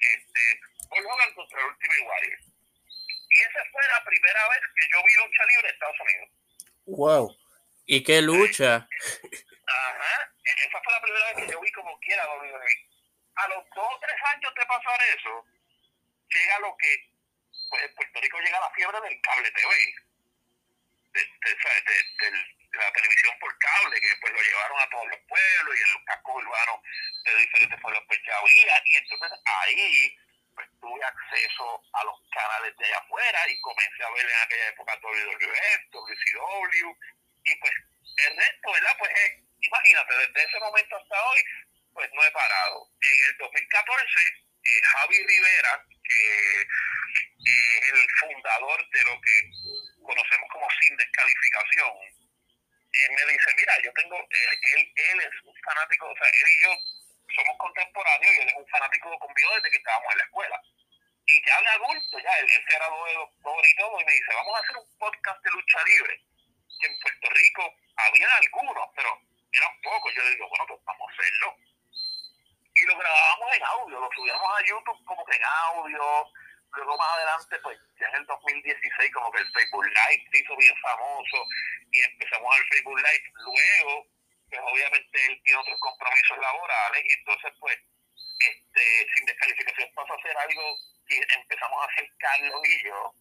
Este, 0.00 0.60
Paul 0.88 1.06
Hogan 1.06 1.34
contra 1.34 1.60
el 1.60 1.66
Ultimate 1.66 2.00
Warrior. 2.02 2.38
Y 3.34 3.38
esa 3.40 3.60
fue 3.72 3.82
la 3.88 4.04
primera 4.04 4.48
vez 4.48 4.60
que 4.76 4.88
yo 4.92 5.02
vi 5.02 5.14
lucha 5.14 5.44
libre 5.44 5.68
en 5.68 5.74
Estados 5.74 6.00
Unidos. 6.00 6.28
Wow. 6.86 7.36
¿Y 7.86 8.02
qué 8.02 8.22
lucha? 8.22 8.86
Ajá. 9.66 10.32
Esa 10.44 10.80
fue 10.82 10.92
la 10.92 11.00
primera 11.02 11.24
vez 11.26 11.34
que 11.44 11.52
yo 11.52 11.60
vi 11.60 11.72
como 11.72 11.98
quiera 12.00 12.26
WWE. 12.26 12.88
A 13.34 13.48
los 13.48 13.64
dos 13.74 13.88
o 13.90 13.98
tres 14.00 14.16
años 14.32 14.54
de 14.54 14.66
pasar 14.66 15.00
eso, 15.18 15.44
llega 16.28 16.58
lo 16.60 16.76
que, 16.76 17.10
pues 17.70 17.82
en 17.82 17.94
Puerto 17.94 18.20
Rico 18.20 18.38
llega 18.38 18.60
la 18.60 18.70
fiebre 18.70 19.00
del 19.00 19.20
cable 19.20 19.50
TV. 19.50 19.94
De, 21.14 21.20
de, 21.20 21.54
de, 22.18 22.54
la 22.74 22.92
televisión 22.92 23.38
por 23.38 23.56
cable, 23.58 24.00
que 24.00 24.08
después 24.08 24.32
lo 24.32 24.42
llevaron 24.42 24.80
a 24.80 24.90
todos 24.90 25.06
los 25.06 25.20
pueblos 25.28 25.78
y 25.78 25.82
en 25.82 25.92
los 25.94 26.04
cascos 26.04 26.34
urbanos 26.42 26.80
de 27.24 27.36
diferentes 27.36 27.80
pueblos 27.80 28.02
pues 28.08 28.20
ya 28.26 28.36
había. 28.36 28.82
Y 28.84 28.96
entonces 28.96 29.30
ahí 29.44 30.18
pues 30.54 30.68
tuve 30.80 31.04
acceso 31.04 31.82
a 31.92 32.04
los 32.04 32.18
canales 32.30 32.76
de 32.76 32.84
allá 32.84 32.98
afuera 32.98 33.40
y 33.48 33.60
comencé 33.60 34.02
a 34.02 34.10
ver 34.10 34.26
en 34.26 34.42
aquella 34.42 34.68
época 34.68 34.98
WWF, 35.02 35.80
WCW, 35.90 36.98
y 37.44 37.54
pues 37.56 37.72
el 38.26 38.36
resto, 38.36 38.72
¿verdad? 38.72 38.96
Pues 38.98 39.10
es, 39.14 39.30
imagínate, 39.60 40.14
desde 40.14 40.44
ese 40.44 40.60
momento 40.60 40.96
hasta 40.96 41.24
hoy, 41.26 41.40
pues 41.92 42.10
no 42.12 42.24
he 42.24 42.30
parado. 42.30 42.88
En 43.00 43.30
el 43.30 43.36
2014, 43.38 44.20
eh, 44.64 44.80
Javi 44.82 45.26
Rivera, 45.26 45.84
que 46.02 46.60
es 46.60 47.92
el 47.92 48.06
fundador 48.20 48.90
de 48.90 49.04
lo 49.04 49.20
que 49.20 49.50
conocemos 50.04 50.48
como 50.52 50.68
sin 50.80 50.96
descalificación, 50.96 51.92
eh, 52.94 53.08
me 53.10 53.32
dice, 53.32 53.50
mira, 53.56 53.74
yo 53.82 53.92
tengo, 53.92 54.16
él, 54.16 54.50
él, 54.76 54.92
él 54.94 55.20
es 55.20 55.42
un 55.42 55.56
fanático, 55.64 56.06
o 56.06 56.16
sea, 56.16 56.28
él 56.28 56.48
y 56.48 56.62
yo 56.62 56.70
somos 57.34 57.56
contemporáneos 57.58 58.34
y 58.34 58.38
él 58.38 58.48
es 58.48 58.54
un 58.54 58.68
fanático 58.68 59.18
conmigo 59.18 59.50
desde 59.56 59.70
que 59.70 59.78
estábamos 59.78 60.12
en 60.12 60.18
la 60.18 60.24
escuela. 60.24 60.60
Y 61.26 61.46
ya 61.46 61.60
de 61.60 61.68
adulto, 61.68 62.18
ya 62.20 62.32
él, 62.38 62.50
él 62.50 62.64
graduó 62.68 63.06
de 63.06 63.14
doctor 63.14 63.66
y 63.66 63.76
todo, 63.76 64.00
y 64.00 64.04
me 64.04 64.12
dice, 64.12 64.34
vamos 64.34 64.54
a 64.54 64.60
hacer 64.60 64.76
un 64.76 64.98
podcast 64.98 65.42
de 65.42 65.50
lucha 65.50 65.78
libre. 65.84 66.20
En 66.84 67.00
Puerto 67.00 67.30
Rico 67.30 67.74
había 67.96 68.28
algunos, 68.36 68.88
pero 68.94 69.20
eran 69.52 69.80
pocos. 69.80 70.14
Yo 70.14 70.22
le 70.22 70.30
digo, 70.30 70.48
bueno, 70.48 70.66
pues 70.68 70.84
vamos 70.84 71.08
a 71.08 71.12
hacerlo. 71.14 71.56
Y 72.74 72.82
lo 72.84 72.98
grabábamos 72.98 73.56
en 73.56 73.62
audio, 73.64 74.00
lo 74.00 74.10
subíamos 74.14 74.50
a 74.58 74.66
YouTube 74.66 75.04
como 75.06 75.24
que 75.24 75.36
en 75.36 75.44
audio. 75.44 76.32
Luego 76.76 76.98
más 76.98 77.14
adelante, 77.14 77.58
pues 77.62 77.78
ya 78.00 78.08
en 78.08 78.16
el 78.16 78.26
2016, 78.26 79.12
como 79.12 79.30
que 79.32 79.40
el 79.40 79.52
Facebook 79.52 79.84
Live 79.84 80.24
se 80.30 80.38
hizo 80.40 80.56
bien 80.56 80.76
famoso 80.82 81.46
y 81.92 82.00
empezamos 82.00 82.58
el 82.58 82.66
Facebook 82.66 82.98
Live. 82.98 83.24
Luego, 83.34 84.06
pues 84.50 84.60
obviamente 84.62 85.26
él 85.26 85.40
tiene 85.44 85.58
otros 85.60 85.78
compromisos 85.80 86.38
laborales 86.38 87.04
y 87.04 87.12
entonces, 87.14 87.52
pues, 87.60 87.78
este, 88.40 89.06
sin 89.14 89.26
descalificación 89.26 89.90
pasó 89.94 90.12
a 90.12 90.16
hacer 90.16 90.36
algo 90.36 90.78
que 91.06 91.20
empezamos 91.34 91.78
a 91.82 91.92
hacer 91.92 92.08
Carlos 92.18 92.60
y 92.68 92.84
yo 92.84 93.14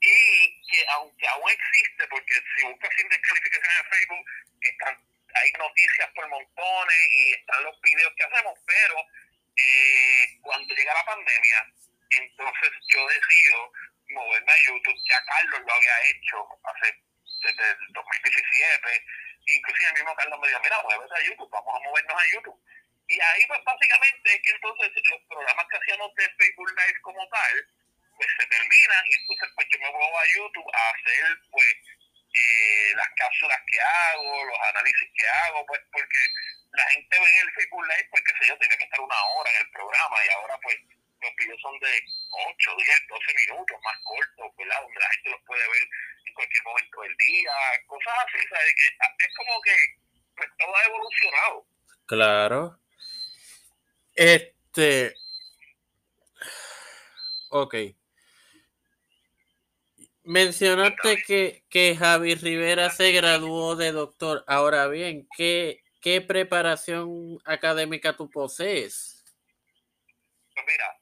y 0.00 0.62
que 0.66 0.84
aunque 0.88 1.28
aún 1.28 1.50
existe, 1.50 2.06
porque 2.08 2.34
si 2.56 2.66
buscas 2.66 2.90
sin 2.96 3.08
descalificación 3.08 3.74
en 3.76 3.90
Facebook, 3.90 4.26
están, 4.60 4.94
hay 5.34 5.52
noticias 5.58 6.10
por 6.14 6.28
montones 6.28 7.08
y 7.10 7.32
están 7.32 7.64
los 7.64 7.80
videos 7.82 8.12
que 8.16 8.24
hacemos, 8.24 8.58
pero 8.66 8.96
eh, 9.56 10.38
cuando 10.40 10.74
llega 10.74 10.94
la 10.94 11.04
pandemia, 11.04 11.66
entonces 12.10 12.70
yo 12.88 13.06
decido 13.08 13.72
moverme 14.10 14.52
a 14.52 14.64
YouTube, 14.66 14.98
ya 15.08 15.22
Carlos 15.24 15.60
lo 15.66 15.72
había 15.72 15.96
hecho 16.10 16.36
hace 16.64 16.94
desde 17.42 17.70
el 17.70 17.92
2017, 17.92 19.04
inclusive 19.46 19.88
el 19.88 19.94
mismo 19.94 20.14
Carlos 20.14 20.40
me 20.40 20.48
dijo, 20.48 20.60
mira, 20.60 20.82
muévete 20.82 21.14
a 21.14 21.24
YouTube, 21.24 21.50
vamos 21.50 21.74
a 21.74 21.88
movernos 21.88 22.22
a 22.22 22.32
YouTube. 22.34 22.60
Y 23.10 23.20
ahí 23.20 23.42
pues 23.48 23.60
básicamente 23.64 24.34
es 24.34 24.40
que 24.42 24.52
entonces 24.52 24.90
los 25.10 25.20
programas 25.26 25.66
que 25.66 25.76
hacíamos 25.78 26.14
de 26.14 26.30
Facebook 26.38 26.70
Live 26.70 27.00
como 27.02 27.28
tal, 27.28 27.54
pues 28.14 28.28
se 28.38 28.46
terminan. 28.46 29.02
Y 29.06 29.14
entonces 29.18 29.48
pues 29.54 29.66
yo 29.66 29.78
me 29.80 29.90
voy 29.90 30.14
a 30.14 30.32
YouTube 30.36 30.70
a 30.72 30.90
hacer 30.90 31.24
pues 31.50 31.74
eh, 32.30 32.92
las 32.94 33.08
cápsulas 33.16 33.58
que 33.66 33.80
hago, 33.80 34.44
los 34.44 34.58
análisis 34.62 35.10
que 35.16 35.26
hago, 35.26 35.66
pues 35.66 35.80
porque 35.90 36.20
la 36.70 36.84
gente 36.94 37.18
ve 37.18 37.26
en 37.26 37.48
el 37.48 37.54
Facebook 37.54 37.82
Live, 37.82 38.08
pues 38.10 38.22
que 38.22 38.34
sé 38.38 38.46
yo, 38.46 38.58
tenía 38.58 38.78
que 38.78 38.84
estar 38.84 39.00
una 39.00 39.24
hora 39.24 39.50
en 39.50 39.56
el 39.58 39.70
programa. 39.72 40.16
Y 40.24 40.28
ahora 40.30 40.58
pues 40.62 40.78
los 41.20 41.32
videos 41.36 41.60
son 41.60 41.78
de 41.80 41.92
8, 42.30 42.70
10, 42.76 42.88
12 43.08 43.24
minutos 43.46 43.76
más 43.84 43.98
cortos, 44.04 44.56
¿verdad? 44.56 44.82
Donde 44.82 45.00
la 45.00 45.10
gente 45.10 45.30
los 45.30 45.42
puede 45.46 45.62
ver 45.68 45.84
en 46.26 46.34
cualquier 46.34 46.64
momento 46.64 47.00
del 47.02 47.16
día, 47.16 47.52
cosas 47.86 48.14
así, 48.26 48.46
¿sabes? 48.48 48.74
Que 48.76 49.24
es 49.26 49.36
como 49.36 49.60
que 49.62 49.76
pues, 50.36 50.48
todo 50.58 50.76
ha 50.76 50.84
evolucionado. 50.84 51.66
Claro. 52.06 52.80
Este. 54.14 55.14
Ok. 57.50 57.74
Mencionaste 60.22 61.22
que, 61.26 61.64
que 61.68 61.96
Javi 61.96 62.34
Rivera 62.34 62.90
se 62.90 63.10
graduó 63.12 63.74
de 63.74 63.92
doctor. 63.92 64.44
Ahora 64.46 64.86
bien, 64.86 65.28
¿qué, 65.36 65.82
qué 66.00 66.20
preparación 66.20 67.38
académica 67.44 68.16
tú 68.16 68.30
posees? 68.30 69.24
Pues 70.54 70.66
mira, 70.66 70.99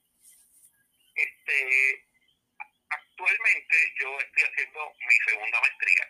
este, 1.49 2.05
actualmente 2.91 3.77
yo 4.01 4.19
estoy 4.21 4.43
haciendo 4.45 4.93
mi 5.01 5.15
segunda 5.27 5.61
maestría. 5.61 6.05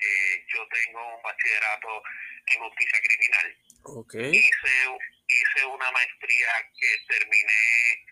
Eh, 0.00 0.44
yo 0.54 0.66
tengo 0.68 1.16
un 1.16 1.22
bachillerato 1.22 2.02
en 2.46 2.60
justicia 2.60 3.00
criminal. 3.00 3.56
Okay. 3.84 4.30
Hice, 4.30 4.98
hice 5.26 5.64
una 5.66 5.90
maestría 5.90 6.48
que 6.78 7.14
terminé, 7.14 8.06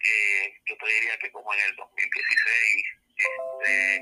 eh, 0.00 0.60
yo 0.66 0.76
te 0.76 0.86
diría 0.86 1.18
que 1.18 1.30
como 1.32 1.52
en 1.54 1.60
el 1.60 1.76
2016, 1.76 2.84
este, 3.16 4.00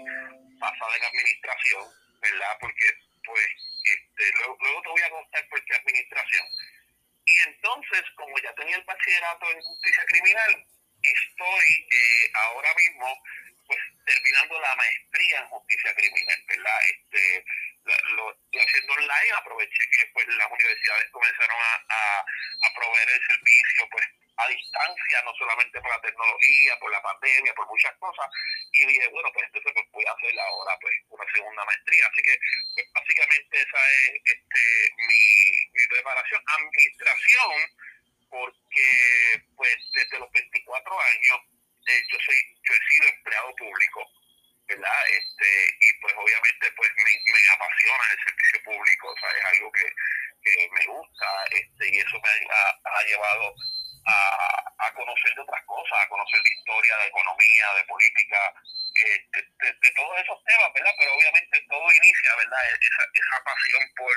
basada 0.59 0.97
en 0.97 1.05
administración, 1.05 1.85
¿verdad? 2.21 2.57
Porque, 2.61 2.87
pues, 3.25 3.49
este, 3.85 4.33
luego, 4.39 4.57
luego 4.61 4.83
te 4.83 4.89
voy 4.91 5.03
a 5.03 5.11
contar 5.11 5.49
por 5.49 5.65
qué 5.65 5.75
administración. 5.75 6.47
Y 7.25 7.39
entonces, 7.49 8.03
como 8.17 8.39
ya 8.39 8.55
tenía 8.55 8.77
el 8.77 8.85
bachillerato 8.85 9.51
en 9.51 9.63
justicia 9.63 10.05
criminal, 10.07 10.67
estoy 11.03 11.87
eh, 11.91 12.31
ahora 12.35 12.75
mismo 12.75 13.23
pues 13.67 13.81
terminando 14.05 14.61
la 14.61 14.75
maestría 14.75 15.39
en 15.39 15.47
justicia 15.47 15.95
criminal, 15.95 16.45
¿verdad? 16.49 16.79
Este, 16.91 17.45
lo 18.17 18.33
estoy 18.33 18.61
haciendo 18.61 18.93
online, 18.95 19.33
aproveché 19.37 19.85
que 19.91 20.07
pues 20.13 20.27
las 20.27 20.51
universidades 20.51 21.11
comenzaron 21.11 21.57
a, 21.57 21.75
a, 21.89 22.21
a 22.21 22.75
proveer 22.75 23.09
el 23.11 23.27
servicio 23.27 23.89
pues 23.91 24.07
a 24.41 24.49
distancia, 24.49 25.23
no 25.25 25.35
solamente 25.35 25.81
por 25.81 25.91
la 25.91 26.01
tecnología, 26.01 26.79
por 26.79 26.91
la 26.91 27.03
pandemia, 27.03 27.55
por 27.55 27.67
muchas 27.69 27.95
cosas, 27.99 28.27
y 28.73 28.87
dije, 28.87 29.09
bueno, 29.09 29.31
pues 29.33 29.47
entonces 29.47 29.73
pues 29.75 29.87
voy 29.93 30.05
a 30.07 30.13
hacer 30.13 30.41
ahora 30.41 30.79
pues 30.81 30.95
una 31.11 31.25
segunda 31.33 31.65
maestría. 31.65 32.07
Así 32.07 32.23
que 32.23 32.39
pues, 32.75 32.87
básicamente 32.93 33.57
esa 33.61 33.81
es 33.91 34.21
este, 34.25 34.63
mi, 35.09 35.25
mi 35.73 35.87
preparación. 35.89 36.43
Administración, 36.47 37.53
porque 38.31 39.43
pues 39.57 39.77
desde 39.93 40.19
los 40.19 40.31
24 40.31 41.01
años 41.01 41.39
eh, 41.87 42.03
yo 42.11 42.19
soy 42.25 42.37
yo 42.63 42.75
he 42.75 42.93
sido 42.93 43.09
empleado 43.09 43.55
público 43.57 44.01
verdad 44.69 45.03
este 45.11 45.49
y 45.81 45.93
pues 46.01 46.15
obviamente 46.17 46.71
pues 46.77 46.91
me, 46.97 47.11
me 47.11 47.43
apasiona 47.55 48.05
el 48.13 48.19
servicio 48.25 48.63
público 48.65 49.11
o 49.11 49.17
sea 49.19 49.31
es 49.31 49.45
algo 49.45 49.73
que, 49.73 49.87
que 50.43 50.69
me 50.71 50.87
gusta 50.87 51.27
este 51.51 51.85
y 51.91 51.99
eso 51.99 52.21
me 52.23 52.31
ha, 52.31 52.71
ha 52.71 53.03
llevado 53.05 53.55
a, 54.07 54.87
a, 54.87 54.95
conocer 54.95 55.35
de 55.35 55.43
otras 55.43 55.63
cosas 55.67 55.99
a 55.99 56.09
conocer 56.09 56.41
de 56.43 56.51
historia 56.51 56.97
de 56.99 57.07
economía 57.09 57.67
de 57.75 57.85
política 57.85 58.55
eh, 58.95 59.19
de, 59.33 59.43
de, 59.43 59.73
de, 59.75 59.91
todos 59.91 60.15
esos 60.23 60.39
temas 60.45 60.73
verdad 60.73 60.95
pero 60.99 61.15
obviamente 61.15 61.67
todo 61.69 61.87
inicia 61.91 62.37
verdad 62.37 62.63
esa, 62.81 63.05
esa 63.13 63.45
pasión 63.45 63.83
por 63.97 64.17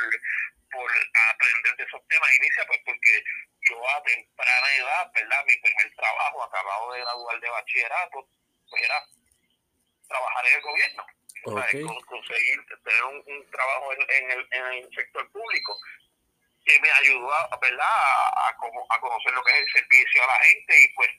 por 0.72 0.90
aprender 1.34 1.76
de 1.78 1.84
esos 1.84 2.08
temas 2.08 2.30
inicia 2.38 2.66
pues 2.68 2.80
porque 2.86 3.24
yo 3.70 3.90
a 3.90 4.04
temprana 4.04 4.76
edad, 4.76 5.12
¿verdad? 5.14 5.46
Mi 5.46 5.58
primer 5.58 5.96
trabajo, 5.96 6.44
acabado 6.44 6.92
de 6.94 7.00
graduar 7.02 7.40
de 7.40 7.50
bachillerato, 7.50 8.28
pues 8.70 8.84
era 8.84 9.06
trabajar 10.08 10.46
en 10.48 10.54
el 10.56 10.62
gobierno. 10.62 11.06
Okay. 11.46 11.84
conseguir 11.84 12.66
tener 12.86 13.04
un, 13.04 13.16
un 13.18 13.52
trabajo 13.52 13.92
en, 13.92 14.02
en, 14.02 14.32
el, 14.32 14.48
en, 14.52 14.66
el, 14.66 14.96
sector 14.96 15.30
público 15.34 15.78
que 16.64 16.80
me 16.80 16.90
ayudó 16.90 17.28
¿verdad? 17.62 17.82
A, 17.82 18.48
a, 18.48 18.50
a, 18.50 19.00
conocer 19.02 19.34
lo 19.34 19.44
que 19.44 19.52
es 19.52 19.58
el 19.58 19.74
servicio 19.74 20.24
a 20.24 20.28
la 20.28 20.40
gente 20.46 20.82
y 20.82 20.94
pues 20.94 21.10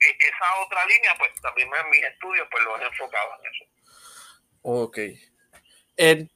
e, 0.00 0.16
esa 0.26 0.60
otra 0.64 0.86
línea 0.86 1.14
pues 1.18 1.30
también 1.42 1.68
en 1.68 1.90
mis 1.90 2.02
estudios 2.04 2.48
pues 2.50 2.64
lo 2.64 2.80
he 2.80 2.86
enfocado 2.86 3.30
en 3.38 3.52
eso. 3.52 3.64
Ok. 4.62 4.98
En, 5.98 6.30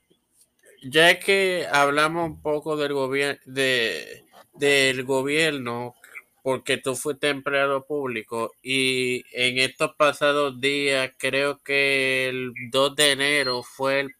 ya 0.82 1.18
que 1.18 1.66
hablamos 1.72 2.26
un 2.26 2.42
poco 2.42 2.76
del 2.76 2.92
gobierno 2.92 3.40
de 3.46 4.24
del 4.60 5.04
gobierno 5.04 5.96
porque 6.42 6.76
tú 6.78 6.94
fuiste 6.94 7.28
empleado 7.28 7.84
público 7.86 8.52
y 8.62 9.24
en 9.32 9.58
estos 9.58 9.94
pasados 9.96 10.60
días 10.60 11.12
creo 11.18 11.58
que 11.58 12.28
el 12.28 12.52
2 12.70 12.96
de 12.96 13.12
enero 13.12 13.62
fue 13.62 14.00
el 14.00 14.14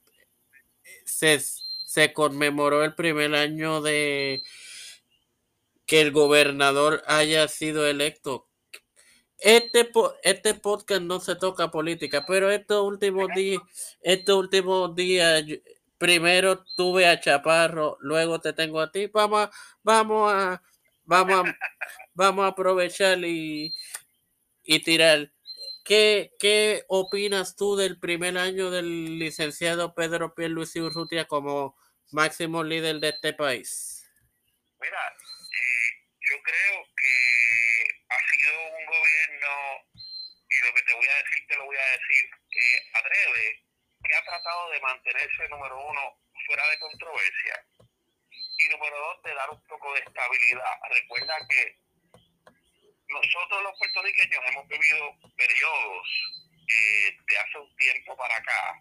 se, 1.04 1.40
se 1.86 2.12
conmemoró 2.12 2.84
el 2.84 2.94
primer 2.94 3.34
año 3.34 3.80
de 3.82 4.42
que 5.86 6.00
el 6.00 6.12
gobernador 6.12 7.02
haya 7.06 7.48
sido 7.48 7.86
electo. 7.86 8.48
Este, 9.38 9.90
este 10.22 10.54
podcast 10.54 11.02
no 11.02 11.18
se 11.20 11.34
toca 11.34 11.70
política, 11.70 12.24
pero 12.26 12.50
estos 12.50 12.86
últimos 12.86 13.28
días, 13.34 13.60
estos 14.02 14.36
últimos 14.36 14.94
días 14.94 15.42
primero 16.00 16.64
tuve 16.76 17.06
a 17.06 17.20
Chaparro, 17.20 17.98
luego 18.00 18.40
te 18.40 18.54
tengo 18.54 18.80
a 18.80 18.90
ti. 18.90 19.06
Vamos 19.08 19.44
a, 19.44 19.50
vamos 19.82 20.32
a, 20.32 20.62
vamos 21.04 21.46
a, 21.46 21.58
vamos 22.14 22.44
a 22.46 22.48
aprovechar 22.48 23.18
y, 23.18 23.74
y 24.62 24.80
tirar. 24.80 25.30
¿Qué, 25.84 26.32
¿Qué 26.38 26.84
opinas 26.88 27.54
tú 27.54 27.76
del 27.76 28.00
primer 28.00 28.38
año 28.38 28.70
del 28.70 29.18
licenciado 29.18 29.94
Pedro 29.94 30.34
Pierluisi 30.34 30.80
Urrutia 30.80 31.26
como 31.26 31.76
máximo 32.12 32.64
líder 32.64 32.98
de 33.00 33.10
este 33.10 33.34
país? 33.34 34.08
Mira, 34.80 34.96
eh, 34.96 35.90
yo 36.30 36.36
creo 36.42 36.82
que 36.96 37.84
ha 38.08 38.18
sido 38.32 38.52
un 38.78 38.86
gobierno, 38.86 39.48
y 40.48 40.66
lo 40.66 40.74
que 40.74 40.82
te 40.82 40.94
voy 40.94 41.06
a 41.08 41.16
decir, 41.16 41.46
te 41.46 41.56
lo 41.56 41.64
voy 41.66 41.76
a 41.76 41.92
decir, 41.92 42.24
eh, 42.24 42.90
adrede, 42.94 43.69
que 44.04 44.14
ha 44.14 44.24
tratado 44.24 44.70
de 44.70 44.80
mantenerse, 44.80 45.48
número 45.48 45.78
uno, 45.86 46.18
fuera 46.46 46.68
de 46.68 46.78
controversia 46.78 47.64
y 48.58 48.68
número 48.70 48.96
dos, 48.98 49.22
de 49.22 49.34
dar 49.34 49.50
un 49.50 49.66
poco 49.66 49.92
de 49.94 50.00
estabilidad. 50.00 50.78
Recuerda 50.90 51.34
que 51.48 51.76
nosotros 53.08 53.62
los 53.62 53.78
puertorriqueños 53.78 54.44
hemos 54.46 54.68
vivido 54.68 55.16
periodos 55.36 56.08
eh, 56.68 57.16
de 57.26 57.38
hace 57.38 57.58
un 57.58 57.76
tiempo 57.76 58.16
para 58.16 58.36
acá 58.36 58.80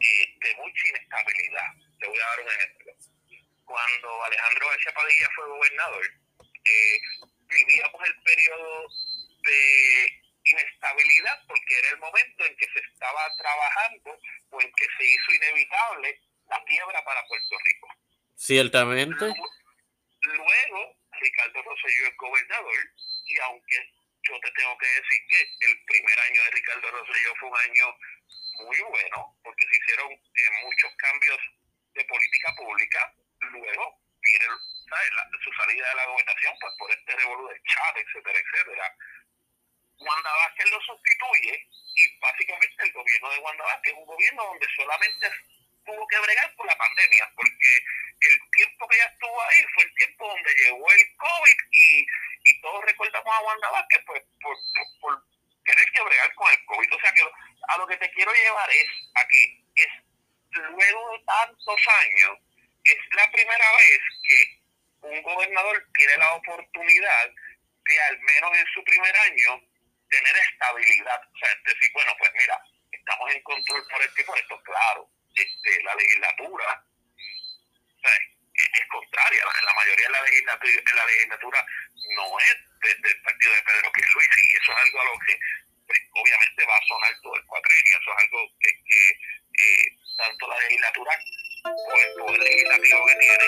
eh, 0.00 0.36
de 0.40 0.54
mucha 0.56 0.88
inestabilidad. 0.88 1.68
Te 2.00 2.06
voy 2.08 2.18
a 2.18 2.26
dar 2.26 2.40
un 2.40 2.48
ejemplo. 2.48 2.92
Cuando 3.64 4.24
Alejandro 4.24 4.68
García 4.68 4.92
Padilla 4.92 5.28
fue 5.36 5.48
gobernador, 5.48 6.06
eh, 6.64 7.00
vivíamos 7.48 8.02
el 8.04 8.22
periodo 8.22 8.88
de 9.42 10.19
inestabilidad 10.50 11.38
porque 11.46 11.78
era 11.78 11.90
el 11.90 11.98
momento 11.98 12.44
en 12.44 12.56
que 12.56 12.66
se 12.72 12.80
estaba 12.80 13.28
trabajando 13.36 14.18
o 14.50 14.60
en 14.60 14.72
que 14.72 14.86
se 14.96 15.04
hizo 15.04 15.32
inevitable 15.32 16.20
la 16.48 16.64
quiebra 16.64 17.04
para 17.04 17.24
Puerto 17.26 17.56
Rico. 17.64 17.88
Ciertamente. 18.36 19.24
Luego, 20.22 20.96
Ricardo 21.12 21.62
Rosselló 21.62 22.06
es 22.08 22.16
gobernador 22.16 22.80
y 23.26 23.38
aunque 23.40 23.76
yo 24.22 24.38
te 24.40 24.50
tengo 24.52 24.76
que 24.78 24.86
decir 24.86 25.20
que 25.28 25.70
el 25.70 25.84
primer 25.84 26.20
año 26.20 26.44
de 26.44 26.50
Ricardo 26.50 26.90
Rosselló 26.90 27.34
fue 27.38 27.48
un 27.48 27.58
año 27.58 27.96
muy 28.66 28.80
bueno 28.80 29.38
porque 29.42 29.64
se 29.70 29.76
hicieron 29.76 30.12
eh, 30.12 30.50
muchos 30.64 30.90
cambios 30.96 31.38
de 31.94 32.04
política 32.04 32.54
pública, 32.56 33.14
luego 33.40 34.00
viene 34.22 34.44
¿sabes? 34.90 35.12
La, 35.14 35.30
su 35.42 35.52
salida 35.52 35.88
de 35.88 35.94
la 35.94 36.06
gobernación 36.06 36.54
pues 36.60 36.74
por 36.78 36.90
este 36.90 37.16
revolú 37.16 37.48
de 37.48 37.62
chat, 37.62 37.96
etcétera, 37.96 38.38
etcétera 38.38 38.96
Wanda 40.00 40.32
Vázquez 40.32 40.70
lo 40.70 40.80
sustituye 40.80 41.66
y 41.94 42.18
básicamente 42.18 42.84
el 42.84 42.92
gobierno 42.92 43.30
de 43.30 43.38
Wanda 43.38 43.64
Vázquez 43.64 43.92
es 43.92 43.98
un 43.98 44.06
gobierno 44.06 44.44
donde 44.44 44.66
solamente 44.76 45.30
tuvo 45.84 46.06
que 46.06 46.18
bregar 46.18 46.54
por 46.56 46.66
la 46.66 46.76
pandemia, 46.76 47.30
porque 47.36 47.70
el 48.20 48.50
tiempo 48.52 48.88
que 48.88 48.96
ella 48.96 49.06
estuvo 49.06 49.42
ahí 49.42 49.64
fue 49.74 49.84
el 49.84 49.94
tiempo 49.94 50.28
donde 50.28 50.54
llegó 50.54 50.92
el 50.92 51.16
COVID 51.16 51.56
y, 51.72 52.06
y 52.44 52.60
todos 52.60 52.84
recordamos 52.84 53.34
a 53.34 53.40
Wanda 53.40 53.70
Vázquez 53.70 54.02
pues, 54.06 54.22
por, 54.40 54.56
por, 54.74 55.00
por 55.00 55.30
tener 55.64 55.92
que 55.92 56.02
bregar 56.02 56.34
con 56.34 56.50
el 56.50 56.64
COVID. 56.64 56.94
O 56.94 57.00
sea 57.00 57.12
que 57.12 57.22
a 57.68 57.78
lo 57.78 57.86
que 57.86 57.96
te 57.96 58.10
quiero 58.12 58.32
llevar 58.32 58.70
es 58.70 58.88
a 59.14 59.26
que 59.28 59.64
es 59.76 59.88
luego 60.52 61.12
de 61.12 61.24
tantos 61.24 61.88
años, 61.88 62.38
es 62.84 62.96
la 63.14 63.30
primera 63.30 63.72
vez 63.76 64.00
que 64.22 64.60
un 65.02 65.22
gobernador 65.22 65.86
tiene 65.94 66.16
la 66.18 66.32
oportunidad 66.34 67.30
de 67.84 68.00
al 68.02 68.18
menos 68.20 68.56
en 68.56 68.66
su 68.74 68.84
primer 68.84 69.16
año 69.16 69.62
tener 70.08 70.36
estabilidad. 70.36 71.20
O 71.32 71.38
sea, 71.38 71.48
decir, 71.64 71.90
bueno, 71.92 72.12
pues 72.18 72.30
mira, 72.34 72.60
estamos 72.92 73.30
en 73.30 73.42
control 73.42 73.86
por 73.88 74.02
el 74.02 74.14
tipo 74.14 74.34
de 74.34 74.40
esto, 74.40 74.62
claro. 74.62 75.08
este, 75.34 75.82
la 75.84 75.94
legislatura 75.94 76.84
es, 78.02 78.88
contraria. 78.88 79.44
La, 79.44 79.62
la, 79.62 79.74
mayoría 79.74 80.06
de 80.06 80.12
la 80.12 80.22
legislatura, 80.22 80.72
la 80.94 81.06
legislatura 81.06 81.66
no 82.16 82.38
es 82.40 82.70
del 82.80 83.22
partido 83.22 83.52
de 83.54 83.62
Pedro 83.62 83.92
Luis 83.94 84.28
y 84.52 84.56
eso 84.56 84.72
es 84.72 84.78
algo 84.78 85.00
a 85.00 85.04
lo 85.04 85.18
que 85.26 85.38
pues, 85.86 86.00
obviamente 86.14 86.66
va 86.66 86.76
a 86.76 86.86
sonar 86.86 87.12
todo 87.22 87.36
el 87.36 87.44
cuatrenio. 87.46 87.98
Eso 87.98 88.10
es 88.10 88.18
algo 88.24 88.38
que, 88.60 88.70
eh, 88.70 89.96
tanto 90.16 90.48
la 90.48 90.58
legislatura 90.58 91.12
con 91.62 92.00
el 92.00 92.12
poder 92.14 92.40
legislativo 92.40 93.06
que 93.06 93.14
tiene, 93.16 93.46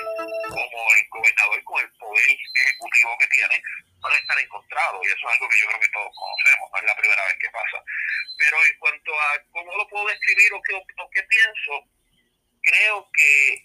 como 0.49 0.95
el 0.95 1.09
gobernador 1.09 1.65
con 1.65 1.81
el 1.81 1.91
poder 1.97 2.25
ejecutivo 2.29 3.17
que 3.19 3.27
tiene, 3.29 3.63
van 4.01 4.13
a 4.13 4.17
estar 4.17 4.39
encontrados. 4.39 5.01
Y 5.03 5.07
eso 5.07 5.29
es 5.29 5.33
algo 5.33 5.49
que 5.49 5.59
yo 5.59 5.67
creo 5.69 5.81
que 5.81 5.89
todos 5.89 6.13
conocemos, 6.15 6.71
no 6.73 6.79
es 6.79 6.85
la 6.85 6.97
primera 6.97 7.25
vez 7.25 7.37
que 7.41 7.51
pasa. 7.51 7.79
Pero 8.39 8.57
en 8.67 8.72
cuanto 8.83 9.15
a 9.15 9.39
cómo 9.53 9.77
lo 9.77 9.87
puedo 9.87 10.07
describir 10.09 10.53
o 10.55 10.63
qué, 10.63 10.75
o 10.75 11.11
qué 11.11 11.23
pienso, 11.23 11.87
creo 12.63 13.09
que 13.15 13.63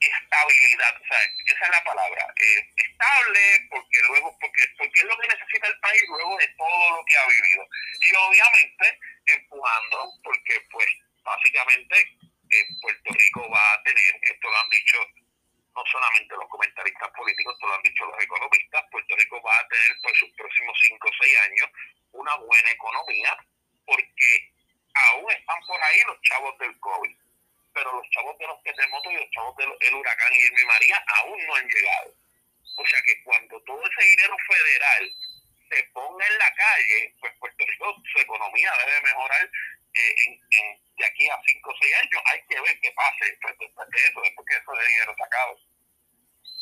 estabilidad, 0.00 0.96
o 0.96 1.04
sea, 1.04 1.20
esa 1.44 1.64
es 1.64 1.70
la 1.70 1.84
palabra, 1.84 2.24
eh, 2.40 2.72
estable 2.74 3.68
porque 3.68 3.98
luego, 4.08 4.34
porque, 4.40 4.64
porque 4.78 5.00
es 5.00 5.04
lo 5.04 5.18
que 5.18 5.28
necesita 5.28 5.68
el 5.68 5.78
país 5.80 6.02
luego 6.08 6.38
de 6.38 6.48
todo 6.56 6.96
lo 6.96 7.04
que 7.04 7.16
ha 7.16 7.26
vivido. 7.26 7.68
Y 8.00 8.16
obviamente 8.16 8.98
empujando, 9.26 10.08
porque 10.24 10.56
pues 10.72 10.88
básicamente 11.22 12.00
eh, 12.00 12.66
Puerto 12.80 13.12
Rico 13.12 13.50
va 13.50 13.74
a 13.74 13.82
tener, 13.82 14.20
esto 14.22 14.48
lo 14.48 14.56
han 14.56 14.70
dicho 14.70 14.98
no 15.76 15.84
solamente 15.92 16.34
los 16.34 16.48
comentaristas 16.48 17.10
políticos, 17.10 17.54
esto 17.54 17.66
lo 17.68 17.74
han 17.74 17.82
dicho 17.82 18.04
los 18.06 18.24
economistas, 18.24 18.84
Puerto 18.90 19.16
Rico 19.16 19.42
va 19.42 19.58
a 19.58 19.68
tener 19.68 19.96
por 20.02 20.16
sus 20.16 20.30
próximos 20.32 20.78
5 20.80 21.08
o 21.08 21.12
6 21.22 21.38
años 21.44 21.68
una 22.12 22.34
buena 22.36 22.70
economía, 22.70 23.36
porque 23.90 24.52
aún 24.94 25.30
están 25.30 25.60
por 25.66 25.82
ahí 25.82 26.00
los 26.06 26.20
chavos 26.22 26.58
del 26.58 26.78
COVID 26.78 27.16
pero 27.74 27.92
los 27.92 28.10
chavos 28.10 28.36
de 28.38 28.46
los 28.46 28.62
terremotos 28.62 29.12
y 29.12 29.16
los 29.16 29.30
chavos 29.30 29.56
del 29.56 29.94
huracán 29.94 30.32
y 30.32 30.64
María 30.64 31.04
aún 31.18 31.46
no 31.46 31.54
han 31.54 31.68
llegado. 31.68 32.14
O 32.76 32.86
sea 32.86 33.00
que 33.02 33.22
cuando 33.22 33.60
todo 33.62 33.82
ese 33.86 34.08
dinero 34.08 34.36
federal 34.46 35.10
se 35.68 35.82
ponga 35.92 36.26
en 36.26 36.38
la 36.38 36.54
calle, 36.54 37.14
pues 37.20 37.32
Puerto 37.38 37.64
Rico, 37.66 37.96
su 38.12 38.18
economía 38.18 38.72
debe 38.86 39.02
mejorar 39.02 39.50
eh, 39.94 40.14
en, 40.50 40.80
de 40.96 41.06
aquí 41.06 41.28
a 41.28 41.40
5 41.46 41.70
o 41.70 41.74
6 41.80 41.94
años. 42.02 42.22
Hay 42.26 42.42
que 42.48 42.60
ver 42.60 42.80
qué 42.80 42.90
pase 42.92 43.24
después, 43.26 43.58
de 43.58 43.66
eso, 43.66 44.20
después 44.20 44.46
que 44.48 44.56
eso 44.56 44.72
de 44.72 44.86
dinero 44.88 45.14
sacado. 45.16 45.58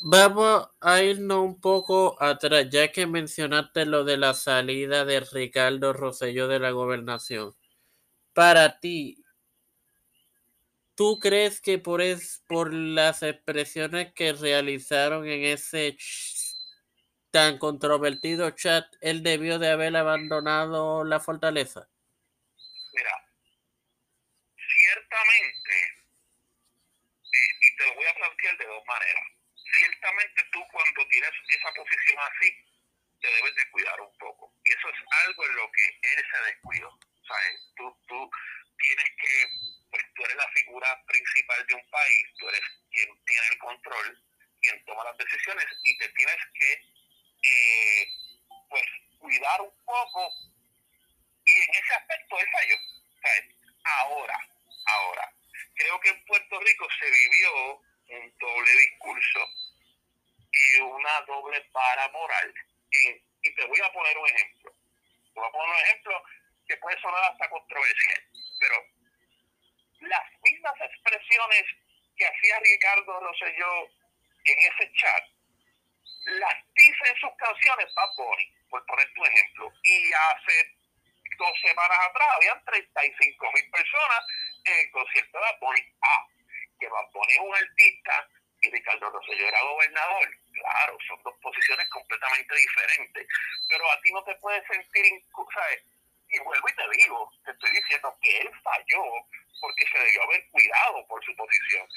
Vamos 0.01 0.69
a 0.81 1.03
irnos 1.03 1.39
un 1.39 1.61
poco 1.61 2.17
atrás, 2.23 2.69
ya 2.71 2.93
que 2.93 3.07
mencionaste 3.07 3.85
lo 3.85 4.05
de 4.05 4.17
la 4.17 4.35
salida 4.35 5.05
de 5.05 5.21
Ricardo 5.21 5.93
Rosselló 5.93 6.47
de 6.49 6.61
la 6.61 6.71
gobernación. 6.71 7.55
Para 8.33 8.79
ti, 8.79 9.25
¿Tú 10.99 11.21
crees 11.21 11.61
que 11.61 11.79
por, 11.79 12.03
es, 12.03 12.43
por 12.49 12.75
las 12.75 13.23
expresiones 13.23 14.13
que 14.15 14.33
realizaron 14.33 15.29
en 15.29 15.45
ese 15.45 15.97
tan 17.31 17.57
controvertido 17.59 18.51
chat, 18.51 18.85
él 19.01 19.23
debió 19.23 19.61
de 19.61 19.71
haber 19.71 19.97
abandonado 19.97 21.05
la 21.05 21.21
fortaleza? 21.21 21.89
Mira, 22.93 23.11
ciertamente, 24.57 25.73
y, 27.23 27.77
te 27.77 27.87
lo 27.87 27.95
voy 27.95 28.05
a 28.05 28.15
plantear 28.15 28.59
de 28.59 28.67
dos 28.67 28.83
maneras. 28.89 29.38
Ciertamente 29.79 30.43
tú 30.53 30.65
cuando 30.73 31.07
tienes 31.09 31.31
esa 31.49 31.73
posición 31.75 32.19
así, 32.19 32.51
te 33.21 33.29
debes 33.29 33.55
de 33.55 33.71
cuidar 33.71 34.01
un 34.01 34.19
poco. 34.19 34.55
Y 34.65 34.73
eso 34.73 34.89
es 34.89 35.27
algo 35.27 35.47
en 35.47 35.57
lo 35.57 35.71
que 35.73 35.87
él 35.89 36.25
se 36.31 36.43
descuidó. 36.47 36.99
¿Sabes? 37.27 37.61
Tú, 37.77 37.97
tú 38.07 38.31
tienes 38.79 39.11
que 39.21 39.79
pues 39.91 40.05
tú 40.15 40.25
eres 40.25 40.37
la 40.37 40.49
figura 40.53 41.05
principal 41.07 41.67
de 41.67 41.75
un 41.75 41.91
país, 41.91 42.27
tú 42.39 42.49
eres 42.49 42.61
quien 42.91 43.25
tiene 43.25 43.47
el 43.53 43.59
control, 43.59 44.23
quien 44.61 44.85
toma 44.85 45.05
las 45.05 45.17
decisiones 45.17 45.67
y 45.83 45.99
te 45.99 46.09
tienes 46.11 46.37
que 46.55 46.73
eh, 47.43 48.07
pues 48.69 48.85
cuidar 49.19 49.61
un 49.63 49.85
poco 49.85 50.31
y 51.47 51.53
en 51.53 51.71
ese 51.71 51.95
aspecto 51.95 52.39
él 52.39 52.49
falló. 52.53 52.77
ahora, 53.85 54.39
ahora, 54.85 55.33
creo 55.75 56.01
que 56.01 56.11
en 56.11 56.25
Puerto 56.27 56.61
Rico 56.61 56.87
se 57.01 57.11
vivió 57.11 57.77
un 58.11 58.39
doble 58.39 58.71
discurso 58.73 58.98
doble 61.27 61.61
para 61.73 62.09
moral. 62.09 62.55
Y, 62.91 63.55
te 63.55 63.67
voy 63.67 63.81
a 63.81 63.93
poner 63.93 64.19
un 64.19 64.29
ejemplo. 64.29 64.73
Te 64.73 65.41
voy 65.41 65.49
a 65.49 65.53
poner 65.53 65.69
un 65.69 65.83
ejemplo 65.83 66.23
que 66.67 66.77
puede 66.77 67.01
sonar 67.01 67.25
hasta 67.25 67.49
controversial, 67.49 68.23
pero 68.61 68.75
las 70.01 70.25
mismas 70.43 70.75
expresiones 70.81 71.65
que 72.17 72.27
hacía 72.27 72.59
Ricardo 72.61 73.21
Rosselló 73.21 73.89
en 74.45 74.59
ese 74.59 74.93
chat, 74.95 75.25
las 76.25 76.55
dice 76.75 77.11
en 77.11 77.17
sus 77.21 77.31
canciones 77.37 77.95
Bad 77.95 78.11
Bunny, 78.17 78.53
por 78.69 78.85
poner 78.87 79.13
tu 79.15 79.25
ejemplo. 79.25 79.73
Y 79.83 80.13
hace 80.13 80.77
dos 81.39 81.53
semanas 81.63 81.99
atrás 82.11 82.29
habían 82.37 82.65
35 82.65 83.53
mil 83.53 83.71
personas 83.71 84.21
en 84.65 84.79
el 84.79 84.91
concierto 84.91 85.39
de 85.39 85.45
Bad 85.45 85.59
Bunny. 85.61 85.81
Ah, 86.03 86.27
que 86.79 86.89
Bad 86.89 87.11
Bunny 87.13 87.33
es 87.33 87.41
un 87.41 87.55
artista 87.55 88.29
y 88.61 88.71
Ricardo 88.71 89.11
Rosselló 89.11 89.49
era 89.49 89.63
gobernador. 89.63 90.29
Claro, 90.69 90.99
son 91.09 91.23
dos 91.23 91.35
posiciones 91.41 91.89
completamente 91.89 92.55
diferentes. 92.55 93.27
Pero 93.69 93.91
a 93.91 94.01
ti 94.03 94.13
no 94.13 94.23
te 94.25 94.35
puedes 94.37 94.63
sentir, 94.67 95.25
¿sabes? 95.55 95.83
Y 96.29 96.39
vuelvo 96.41 96.69
y 96.69 96.75
te 96.75 96.89
digo, 96.91 97.33
te 97.45 97.53
estoy 97.53 97.71
diciendo 97.71 98.15
que 98.21 98.39
él 98.39 98.51
falló 98.63 99.03
porque 99.61 99.87
se 99.91 99.99
debió 99.99 100.23
haber 100.25 100.51
cuidado 100.51 101.07
por 101.09 101.25
su 101.25 101.35
posición. 101.37 101.89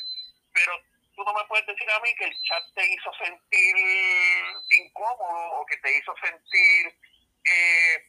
Pero 0.54 0.80
tú 1.16 1.24
no 1.26 1.34
me 1.34 1.44
puedes 1.50 1.68
decir 1.68 1.92
a 1.92 2.00
mí 2.00 2.16
que 2.16 2.26
el 2.26 2.42
chat 2.44 2.64
te 2.74 2.94
hizo 2.94 3.14
sentir 3.14 3.76
incómodo 4.80 5.60
o 5.60 5.66
que 5.66 5.78
te 5.78 5.98
hizo 5.98 6.16
sentir 6.24 6.98
eh, 7.44 8.06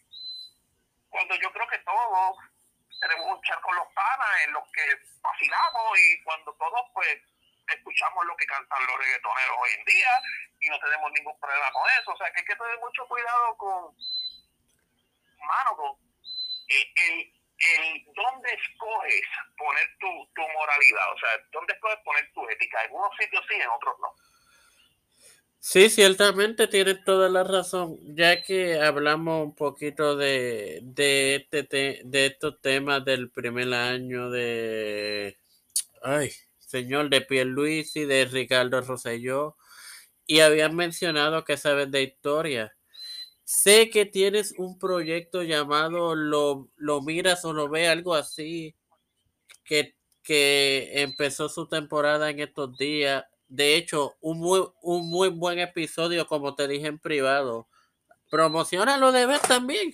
cuando 1.08 1.34
yo 1.36 1.52
creo 1.52 1.66
que 1.66 1.78
todos 1.78 2.38
tenemos 3.00 3.36
un 3.36 3.42
chat 3.42 3.60
con 3.60 3.74
los 3.74 3.88
panas 3.94 4.46
en 4.46 4.52
los 4.52 4.62
que 4.70 4.82
vacilamos 5.20 5.98
y 5.98 6.22
cuando 6.22 6.54
todos 6.54 6.86
pues 6.94 7.18
escuchamos 7.66 8.26
lo 8.26 8.36
que 8.36 8.46
cantan 8.46 8.86
los 8.86 8.98
reggaetoneros 8.98 9.56
hoy 9.58 9.70
en 9.76 9.84
día 9.84 10.22
y 10.62 10.70
no 10.70 10.78
tenemos 10.78 11.10
ningún 11.12 11.38
problema 11.38 11.70
con 11.72 11.82
eso. 12.00 12.12
O 12.12 12.16
sea 12.16 12.30
que 12.32 12.40
hay 12.40 12.46
que 12.46 12.56
tener 12.56 12.78
mucho 12.78 13.06
cuidado 13.06 13.56
con, 13.58 13.96
mano, 15.38 15.76
con 15.76 15.90
eh, 16.68 16.92
el 16.96 17.42
el 17.62 18.04
dónde 18.14 18.48
escoges 18.50 19.22
poner 19.56 19.86
tu, 20.00 20.08
tu 20.34 20.42
moralidad, 20.42 21.12
o 21.14 21.18
sea, 21.18 21.30
dónde 21.52 21.72
escoges 21.74 21.98
poner 22.04 22.32
tu 22.32 22.48
ética. 22.48 22.84
En 22.84 22.92
unos 22.92 23.10
sitios 23.18 23.44
sí, 23.48 23.54
en 23.54 23.68
otros 23.68 23.94
no. 24.00 24.08
Sí, 25.60 25.88
ciertamente 25.90 26.66
tienes 26.66 27.04
toda 27.04 27.28
la 27.28 27.44
razón, 27.44 27.96
ya 28.16 28.42
que 28.42 28.80
hablamos 28.80 29.44
un 29.44 29.54
poquito 29.54 30.16
de, 30.16 30.80
de, 30.82 31.36
este 31.36 32.00
de 32.04 32.26
estos 32.26 32.60
temas 32.60 33.04
del 33.04 33.30
primer 33.30 33.72
año 33.72 34.28
de, 34.30 35.38
ay, 36.02 36.32
señor, 36.58 37.10
de 37.10 37.44
Luis 37.44 37.94
y 37.94 38.06
de 38.06 38.24
Ricardo 38.24 38.80
Rosselló, 38.80 39.56
y 40.26 40.40
habían 40.40 40.74
mencionado 40.76 41.44
que 41.44 41.56
sabes 41.56 41.90
de 41.90 42.02
historia. 42.02 42.76
Sé 43.44 43.90
que 43.90 44.06
tienes 44.06 44.54
un 44.56 44.78
proyecto 44.78 45.42
llamado 45.42 46.14
Lo, 46.14 46.68
lo 46.76 47.02
miras 47.02 47.44
o 47.44 47.52
lo 47.52 47.68
ve, 47.68 47.88
algo 47.88 48.14
así, 48.14 48.74
que, 49.64 49.96
que 50.22 51.02
empezó 51.02 51.48
su 51.48 51.68
temporada 51.68 52.30
en 52.30 52.40
estos 52.40 52.76
días. 52.76 53.24
De 53.48 53.76
hecho, 53.76 54.16
un 54.20 54.38
muy, 54.38 54.66
un 54.80 55.10
muy 55.10 55.28
buen 55.28 55.58
episodio, 55.58 56.26
como 56.26 56.54
te 56.54 56.68
dije 56.68 56.86
en 56.86 56.98
privado. 56.98 57.68
Promociona 58.30 58.96
lo 58.96 59.12
de 59.12 59.26
ver 59.26 59.40
también. 59.40 59.90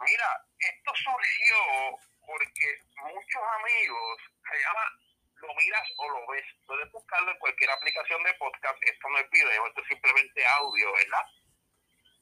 Mira, 0.00 0.46
esto 0.58 0.92
surgió 1.02 1.98
porque 2.26 2.78
muchos 3.02 3.42
amigos 3.58 4.20
se 4.50 4.58
llama 4.60 5.03
Lo 5.46 5.54
miras 5.54 5.88
o 5.98 6.08
lo 6.08 6.26
ves. 6.28 6.44
Puedes 6.66 6.90
buscarlo 6.90 7.30
en 7.30 7.38
cualquier 7.38 7.70
aplicación 7.70 8.22
de 8.22 8.34
podcast. 8.34 8.78
Esto 8.82 9.08
no 9.10 9.18
es 9.18 9.30
video, 9.30 9.66
esto 9.66 9.80
es 9.82 9.88
simplemente 9.88 10.46
audio, 10.46 10.92
¿verdad? 10.92 11.26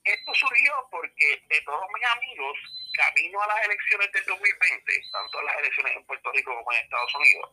Esto 0.05 0.35
surgió 0.35 0.89
porque 0.91 1.43
de 1.47 1.61
todos 1.61 1.87
mis 1.95 2.05
amigos, 2.11 2.59
camino 2.97 3.41
a 3.41 3.47
las 3.47 3.65
elecciones 3.65 4.11
del 4.11 4.25
2020, 4.25 5.03
tanto 5.13 5.43
las 5.43 5.57
elecciones 5.59 5.97
en 5.97 6.07
Puerto 6.07 6.33
Rico 6.33 6.57
como 6.57 6.73
en 6.73 6.83
Estados 6.83 7.15
Unidos, 7.15 7.51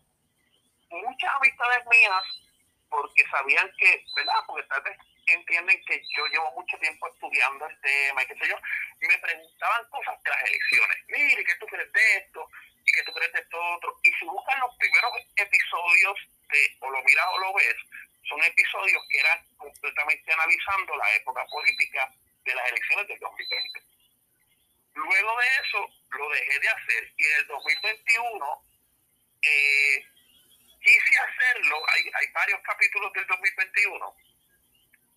muchas 0.90 1.36
amistades 1.36 1.86
mías, 1.86 2.24
porque 2.90 3.24
sabían 3.30 3.72
que, 3.78 4.04
¿verdad? 4.16 4.42
Porque 4.48 4.68
tal 4.68 4.82
vez 4.82 4.98
entienden 5.28 5.80
que 5.86 6.02
yo 6.18 6.26
llevo 6.26 6.52
mucho 6.54 6.76
tiempo 6.80 7.08
estudiando 7.08 7.68
el 7.68 7.82
tema 7.82 8.24
y 8.24 8.26
qué 8.26 8.36
sé 8.36 8.48
yo, 8.50 8.56
me 9.02 9.18
preguntaban 9.20 9.90
cosas 9.92 10.24
de 10.24 10.30
las 10.32 10.44
elecciones. 10.44 10.98
Mire, 11.08 11.46
¿qué 11.46 11.56
tú 11.60 11.68
crees 11.68 11.92
de 11.92 12.18
esto? 12.18 12.50
¿Y 12.90 12.92
qué 12.92 13.04
tú 13.04 13.14
crees 13.14 13.32
de 13.34 13.40
esto 13.40 13.62
otro? 13.76 13.96
Y 14.02 14.12
si 14.14 14.26
buscan 14.26 14.60
los 14.60 14.76
primeros 14.78 15.14
episodios 15.36 16.18
de 16.50 16.78
O 16.80 16.90
lo 16.90 17.04
miras 17.04 17.28
o 17.34 17.38
lo 17.38 17.54
ves, 17.54 17.76
son 18.28 18.44
episodios 18.44 19.04
que 19.12 19.20
eran 19.20 19.40
completamente 19.58 20.34
analizando 20.34 20.96
la 20.98 21.16
época 21.16 21.46
política 21.46 22.12
de 22.44 22.56
las 22.56 22.70
elecciones 22.70 23.08
del 23.08 23.20
2020. 23.20 23.82
Luego 24.96 25.38
de 25.38 25.48
eso 25.62 25.88
lo 26.18 26.30
dejé 26.30 26.60
de 26.60 26.70
hacer 26.70 27.14
y 27.16 27.26
en 27.26 27.34
el 27.36 27.48
2021 27.48 28.66
eh, 29.44 30.06
quise 30.82 31.18
hacerlo, 31.20 31.78
hay, 31.94 32.12
hay 32.12 32.28
varios 32.34 32.60
capítulos 32.62 33.14
del 33.14 33.28
2021, 33.28 34.16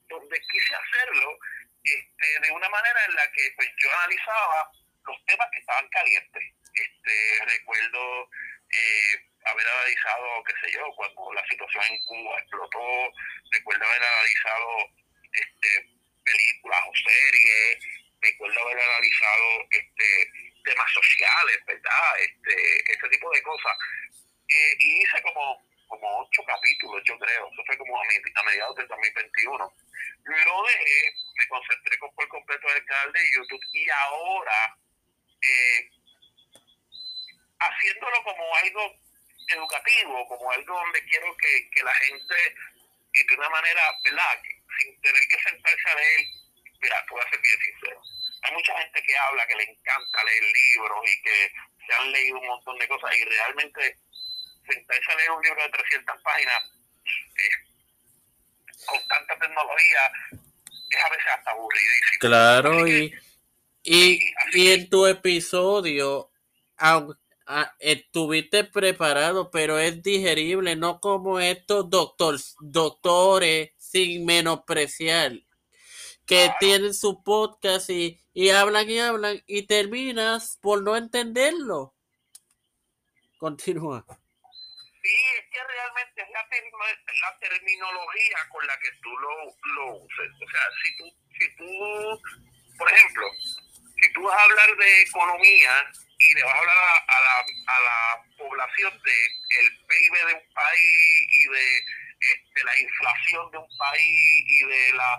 donde 0.08 0.40
quise 0.40 0.74
hacerlo 0.74 1.38
este, 1.84 2.40
de 2.40 2.50
una 2.52 2.68
manera 2.68 3.04
en 3.06 3.14
la 3.14 3.32
que 3.32 3.50
pues, 3.56 3.68
yo 3.78 3.90
analizaba 3.94 4.70
los 5.06 5.24
temas 5.24 5.48
que 5.52 5.60
estaban 5.60 5.88
calientes. 5.88 6.61
Este, 6.74 7.44
recuerdo 7.44 8.28
eh, 8.70 9.32
haber 9.44 9.66
analizado, 9.66 10.44
qué 10.44 10.54
sé 10.60 10.72
yo, 10.72 10.86
cuando 10.96 11.32
la 11.32 11.46
situación 11.46 11.84
en 11.84 12.04
Cuba 12.04 12.38
explotó, 12.40 13.12
recuerdo 13.50 13.84
haber 13.84 14.02
analizado 14.02 14.70
este, 15.32 15.90
películas 16.24 16.80
o 16.86 16.92
series, 16.94 17.78
recuerdo 18.20 18.60
haber 18.60 18.80
analizado 18.80 19.66
este, 19.70 20.30
temas 20.64 20.92
sociales, 20.92 21.58
¿verdad? 21.66 22.20
Este, 22.20 22.92
ese 22.92 23.08
tipo 23.08 23.30
de 23.30 23.42
cosas. 23.42 23.76
Eh, 24.48 24.76
y 24.80 25.02
hice 25.02 25.22
como, 25.22 25.58
como 25.88 26.20
ocho 26.20 26.42
capítulos, 26.44 27.02
yo 27.04 27.18
creo, 27.18 27.48
eso 27.52 27.62
fue 27.66 27.76
como 27.78 28.00
a, 28.00 28.42
mediados 28.44 28.76
del 28.76 28.88
2021. 28.88 29.74
Lo 30.24 30.62
dejé, 30.64 31.14
me 31.36 31.48
concentré 31.48 31.98
por 31.98 32.28
completo 32.28 32.68
en 32.70 32.76
el 32.76 32.84
canal 32.84 33.12
de 33.12 33.20
YouTube 33.34 33.60
y 33.72 33.90
ahora, 33.90 34.76
eh, 35.42 35.90
haciéndolo 37.68 38.22
como 38.24 38.56
algo 38.56 38.94
educativo, 39.48 40.28
como 40.28 40.52
algo 40.52 40.74
donde 40.74 41.04
quiero 41.04 41.36
que, 41.36 41.70
que 41.70 41.82
la 41.82 41.94
gente, 41.94 42.34
de 43.12 43.34
una 43.36 43.48
manera, 43.50 43.82
¿verdad? 44.04 44.40
sin 44.78 45.00
tener 45.00 45.22
que 45.28 45.38
sentarse 45.48 45.90
a 45.90 45.94
leer, 45.94 46.26
mira, 46.80 47.04
tú 47.06 47.14
voy 47.14 47.22
a 47.24 47.30
ser 47.30 47.40
bien 47.40 47.58
sincero. 47.60 48.02
Hay 48.42 48.52
mucha 48.54 48.78
gente 48.80 49.02
que 49.02 49.16
habla 49.16 49.46
que 49.46 49.56
le 49.56 49.64
encanta 49.64 50.24
leer 50.24 50.42
libros 50.42 51.00
y 51.06 51.22
que 51.22 51.52
se 51.86 51.94
han 51.94 52.12
leído 52.12 52.38
un 52.38 52.46
montón 52.46 52.78
de 52.78 52.88
cosas 52.88 53.14
y 53.14 53.24
realmente 53.24 53.96
sentarse 54.66 55.12
a 55.12 55.16
leer 55.16 55.30
un 55.30 55.42
libro 55.42 55.62
de 55.62 55.68
300 55.70 56.22
páginas 56.22 56.62
eh, 57.04 57.72
con 58.86 59.08
tanta 59.08 59.38
tecnología 59.38 60.12
es 60.90 61.04
a 61.04 61.08
veces 61.10 61.26
hasta 61.32 61.50
aburridísimo. 61.50 62.18
Claro, 62.20 62.86
y, 62.86 63.14
y, 63.84 64.34
y 64.52 64.72
en 64.72 64.90
tu 64.90 65.06
episodio, 65.06 66.30
aunque 66.76 67.21
Ah, 67.46 67.74
estuviste 67.80 68.64
preparado, 68.64 69.50
pero 69.50 69.78
es 69.78 70.02
digerible, 70.02 70.76
no 70.76 71.00
como 71.00 71.40
estos 71.40 71.90
doctores, 71.90 72.54
doctores 72.60 73.72
sin 73.78 74.24
menospreciar, 74.24 75.32
que 76.24 76.50
tienen 76.60 76.94
su 76.94 77.22
podcast 77.22 77.90
y, 77.90 78.22
y 78.32 78.50
hablan 78.50 78.88
y 78.88 78.98
hablan 79.00 79.42
y 79.46 79.64
terminas 79.66 80.58
por 80.62 80.82
no 80.82 80.96
entenderlo. 80.96 81.94
Continúa. 83.38 84.06
Sí, 84.06 85.16
es 85.36 85.44
que 85.50 85.58
realmente 85.66 86.22
es 86.22 86.28
la, 86.30 86.42
la 86.42 87.38
terminología 87.40 88.36
con 88.52 88.64
la 88.68 88.78
que 88.78 88.90
tú 89.02 89.10
lo, 89.10 89.30
lo 89.74 89.96
uses. 89.96 90.30
O 90.30 90.48
sea, 90.48 90.60
si 90.80 90.96
tú, 90.96 91.04
si 91.38 91.56
tú, 91.56 92.20
por 92.78 92.92
ejemplo, 92.92 93.26
si 94.00 94.12
tú 94.12 94.22
vas 94.22 94.38
a 94.38 94.44
hablar 94.44 94.76
de 94.76 95.02
economía, 95.02 95.70
y 96.24 96.34
le 96.34 96.42
vas 96.44 96.54
a 96.54 96.58
hablar 96.58 96.76
a, 97.08 97.20
la, 97.20 97.40
a 97.40 97.80
la 97.80 98.22
población 98.38 98.92
de 99.02 99.16
el 99.60 99.76
PIB 99.86 100.26
de 100.28 100.34
un 100.34 100.54
país 100.54 101.28
y 101.30 101.48
de 101.48 101.76
este, 102.20 102.64
la 102.64 102.78
inflación 102.78 103.50
de 103.50 103.58
un 103.58 103.78
país 103.78 104.44
y 104.46 104.66
de 104.66 104.92
la 104.94 105.18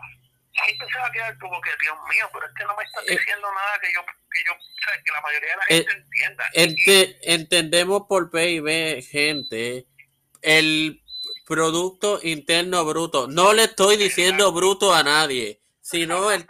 la 0.55 0.65
gente 0.65 0.85
se 0.91 0.99
va 0.99 1.07
a 1.07 1.11
quedar 1.11 1.37
como 1.39 1.59
que 1.61 1.71
Dios 1.81 1.97
mío 2.09 2.29
pero 2.31 2.45
es 2.45 2.53
que 2.53 2.63
no 2.63 2.75
me 2.75 2.83
está 2.83 3.01
eh, 3.01 3.17
diciendo 3.17 3.47
nada 3.51 3.79
que 3.81 3.93
yo 3.93 4.01
que 4.05 4.43
yo 4.45 4.53
que 5.03 5.11
la 5.11 5.21
mayoría 5.21 5.49
de 5.49 5.55
la 5.57 5.65
gente 5.65 5.91
eh, 5.91 5.95
entienda 5.95 6.49
ente, 6.53 7.33
entendemos 7.33 8.03
por 8.07 8.29
PIB 8.29 9.03
gente 9.03 9.87
el 10.41 11.01
Producto 11.47 12.19
Interno 12.21 12.85
Bruto 12.85 13.27
no 13.27 13.53
le 13.53 13.63
estoy 13.63 13.97
diciendo 13.97 14.51
bruto 14.51 14.93
a 14.93 15.03
nadie 15.03 15.62
sino 15.83 16.31
el, 16.31 16.47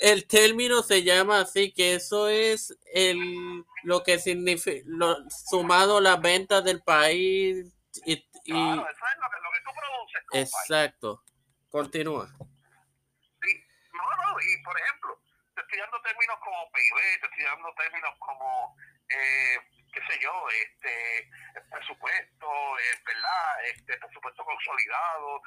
el 0.00 0.26
término 0.26 0.82
se 0.82 1.04
llama 1.04 1.42
así, 1.42 1.72
que 1.72 1.94
eso 1.94 2.28
es 2.28 2.76
el 2.92 3.64
lo 3.84 4.02
que 4.02 4.18
significa 4.18 4.82
lo, 4.86 5.16
sumado 5.30 6.00
las 6.00 6.20
ventas 6.20 6.64
del 6.64 6.82
país 6.82 7.72
y, 8.04 8.14
y 8.44 8.52
claro, 8.52 8.82
eso 8.82 9.06
es 9.06 9.18
lo 9.20 9.30
que, 9.30 9.36
lo 9.40 9.50
que 9.52 9.60
tú 9.64 9.70
produces 9.78 10.22
exacto. 10.32 11.22
Continúa. 11.70 12.26
Sí, 12.26 13.64
no, 13.94 14.02
no, 14.02 14.40
y 14.40 14.62
por 14.64 14.78
ejemplo 14.78 15.20
te 15.54 15.60
estoy 15.60 15.78
dando 15.78 16.02
términos 16.02 16.36
como 16.42 16.70
PIB 16.72 17.20
te 17.20 17.26
estoy 17.26 17.44
dando 17.44 17.72
términos 17.74 18.14
como 18.18 18.76
eh, 19.08 19.58
qué 19.94 20.00
sé 20.10 20.18
yo 20.20 20.32
este 20.50 21.18
el 21.54 21.68
presupuesto 21.70 22.46
eh, 22.78 22.98
verdad 23.06 23.64
este 23.64 23.96
presupuesto 23.96 24.44
consolidado 24.44 25.40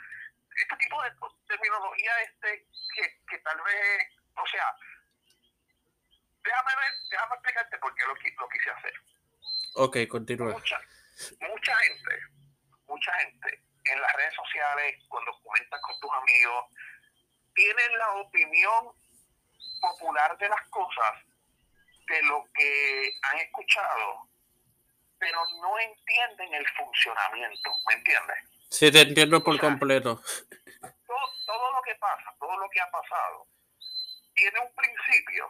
este 0.55 0.75
tipo 0.77 1.01
de 1.03 1.11
terminología 1.47 2.21
este 2.21 2.67
que, 2.95 3.21
que 3.29 3.37
tal 3.39 3.61
vez, 3.61 4.07
o 4.35 4.47
sea, 4.47 4.75
déjame 6.43 6.75
ver, 6.75 6.93
déjame 7.09 7.33
explicarte 7.35 7.77
por 7.79 7.95
qué 7.95 8.03
lo, 8.03 8.13
lo 8.13 8.49
quise 8.49 8.69
hacer. 8.71 8.93
Ok, 9.75 9.97
continúa. 10.09 10.53
Mucha, 10.53 10.79
mucha 11.41 11.75
gente, 11.77 12.19
mucha 12.87 13.13
gente 13.19 13.63
en 13.85 14.01
las 14.01 14.13
redes 14.13 14.33
sociales, 14.33 15.03
cuando 15.07 15.31
comentas 15.41 15.81
con 15.81 15.99
tus 15.99 16.11
amigos, 16.11 16.65
tienen 17.53 17.97
la 17.97 18.13
opinión 18.13 18.91
popular 19.81 20.37
de 20.37 20.49
las 20.49 20.69
cosas, 20.69 21.13
de 22.07 22.21
lo 22.23 22.43
que 22.53 23.11
han 23.21 23.37
escuchado, 23.39 24.29
pero 25.19 25.39
no 25.61 25.79
entienden 25.79 26.53
el 26.53 26.67
funcionamiento, 26.69 27.71
¿me 27.87 27.93
entiendes? 27.95 28.54
Sí, 28.75 28.91
te 28.91 28.99
entiendo 29.07 29.41
por 29.41 29.57
completo. 29.57 30.19
Todo, 30.19 31.25
todo 31.45 31.71
lo 31.71 31.81
que 31.81 31.95
pasa, 31.95 32.35
todo 32.37 32.57
lo 32.59 32.69
que 32.69 32.81
ha 32.81 32.91
pasado, 32.91 33.47
tiene 34.33 34.59
un 34.59 34.75
principio 34.75 35.47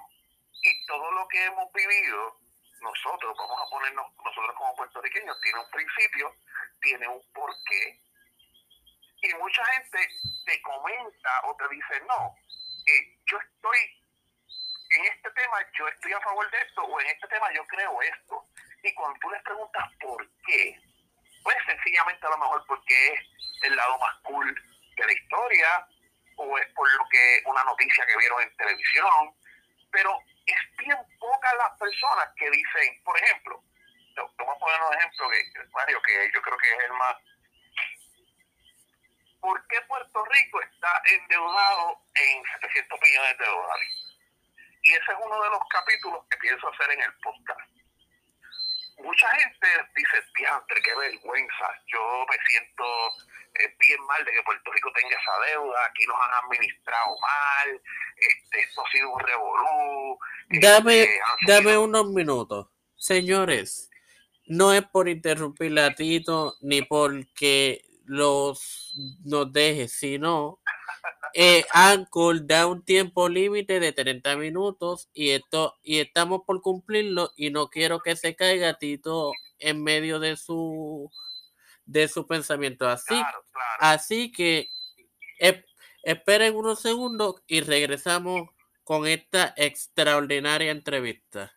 y 0.62 0.86
todo 0.86 1.12
lo 1.12 1.28
que 1.30 1.44
hemos 1.44 1.74
vivido, 1.74 2.38
nosotros, 2.82 3.36
vamos 3.36 3.58
a 3.60 3.70
ponernos, 3.72 4.06
nosotros 4.24 4.56
como 4.56 4.76
puertorriqueños, 4.76 5.42
tiene 5.42 5.60
un 5.60 5.72
principio, 5.72 6.36
tiene 6.84 7.08
un 7.08 7.22
porqué. 7.34 8.00
Y 9.24 9.34
mucha 9.42 9.66
gente 9.74 10.08
te 10.46 10.62
comenta 10.62 11.32
o 11.46 11.56
te 11.56 11.68
dice, 11.70 12.06
no, 12.08 12.30
eh, 12.86 13.18
yo 13.26 13.40
estoy 13.40 13.80
en 14.92 15.06
este 15.06 15.32
tema, 15.32 15.58
yo 15.74 15.88
estoy 15.88 16.14
a 16.14 16.22
favor 16.22 16.52
de 16.52 16.58
esto, 16.62 16.84
o 16.84 17.02
en 17.02 17.08
este 17.08 17.28
tema 17.30 17.52
yo 17.56 17.66
creo 17.66 18.02
esto. 18.04 18.46
Y 18.84 18.94
cuando 18.94 19.18
tú 19.20 19.32
les 19.32 19.42
preguntas 19.42 19.84
por 20.00 20.30
qué, 20.46 20.80
pues 21.46 21.58
sencillamente 21.68 22.26
a 22.26 22.32
lo 22.32 22.38
mejor 22.40 22.66
porque 22.66 23.14
es 23.14 23.22
el 23.62 23.76
lado 23.76 23.98
más 24.00 24.16
cool 24.24 24.50
de 24.98 25.06
la 25.06 25.14
historia, 25.14 25.88
o 26.38 26.58
es 26.58 26.66
por 26.74 26.92
lo 26.92 27.08
que 27.10 27.42
una 27.46 27.64
noticia 27.64 28.06
que 28.08 28.18
vieron 28.18 28.42
en 28.42 28.58
televisión, 28.58 29.32
pero 29.92 30.20
es 30.48 30.78
bien 30.78 30.98
pocas 31.20 31.54
las 31.58 31.80
personas 31.80 32.28
que 32.36 32.50
dicen, 32.50 33.04
por 33.04 33.16
ejemplo, 33.22 33.64
te, 34.16 34.22
voy 34.22 34.56
a 34.56 34.60
poner 34.60 34.82
un 34.82 34.94
ejemplo 34.96 35.30
que, 35.30 35.70
Mario, 35.72 36.02
que 36.02 36.32
yo 36.34 36.42
creo 36.42 36.58
que 36.58 36.74
es 36.74 36.84
el 36.86 36.94
más 36.94 37.16
¿por 39.40 39.68
qué 39.68 39.80
Puerto 39.82 40.26
Rico 40.26 40.62
está 40.64 40.90
endeudado 41.06 42.02
en 42.16 42.44
700 42.62 43.00
millones 43.00 43.38
de 43.38 43.46
dólares? 43.46 44.18
Y 44.82 44.94
ese 44.94 45.12
es 45.12 45.18
uno 45.24 45.44
de 45.44 45.50
los 45.52 45.62
capítulos 45.70 46.26
que 46.32 46.38
pienso 46.38 46.68
hacer 46.68 46.92
en 46.92 47.02
el 47.02 47.14
podcast 47.20 47.65
mucha 49.06 49.28
gente 49.38 49.68
dice, 49.96 50.18
diantre, 50.36 50.82
qué 50.82 50.96
vergüenza, 50.96 51.68
yo 51.88 52.26
me 52.30 52.38
siento 52.48 52.84
eh, 53.60 53.76
bien 53.80 54.02
mal 54.06 54.26
de 54.26 54.32
que 54.32 54.44
Puerto 54.44 54.72
Rico 54.72 54.92
tenga 54.94 55.16
esa 55.16 55.54
deuda, 55.54 55.86
aquí 55.86 56.06
nos 56.08 56.18
han 56.22 56.46
administrado 56.46 57.16
mal, 57.22 57.82
este, 58.18 58.60
esto 58.60 58.86
ha 58.86 58.92
sido 58.92 59.12
un 59.12 59.20
revolú. 59.20 60.20
Dame, 60.62 61.04
este, 61.04 61.20
dame 61.48 61.78
unos 61.78 62.08
minutos. 62.08 62.68
Señores, 62.96 63.90
no 64.48 64.74
es 64.74 64.84
por 64.84 65.08
interrumpir 65.08 65.78
a 65.80 65.94
Tito 65.94 66.56
ni 66.62 66.82
porque 66.82 67.82
los 68.06 68.94
nos 69.24 69.52
deje, 69.52 69.88
sino 69.88 70.60
eh, 71.38 71.66
Anchor 71.74 72.48
da 72.48 72.66
un 72.66 72.82
tiempo 72.82 73.28
límite 73.28 73.82
de 73.82 73.92
30 73.92 74.38
minutos 74.38 75.10
y 75.14 75.32
esto 75.32 75.76
y 75.84 76.00
estamos 76.00 76.44
por 76.48 76.62
cumplirlo 76.62 77.32
y 77.36 77.50
no 77.50 77.70
quiero 77.70 78.00
que 78.00 78.16
se 78.16 78.38
caiga 78.38 78.78
Tito 78.78 79.34
en 79.60 79.84
medio 79.84 80.22
de 80.22 80.38
su 80.38 81.12
de 81.86 82.08
su 82.08 82.26
pensamiento. 82.26 82.88
Así 82.88 83.22
así 83.80 84.32
que 84.32 84.70
esperen 86.04 86.56
unos 86.56 86.80
segundos 86.80 87.36
y 87.48 87.60
regresamos 87.60 88.50
con 88.86 89.06
esta 89.06 89.54
extraordinaria 89.58 90.72
entrevista 90.72 91.54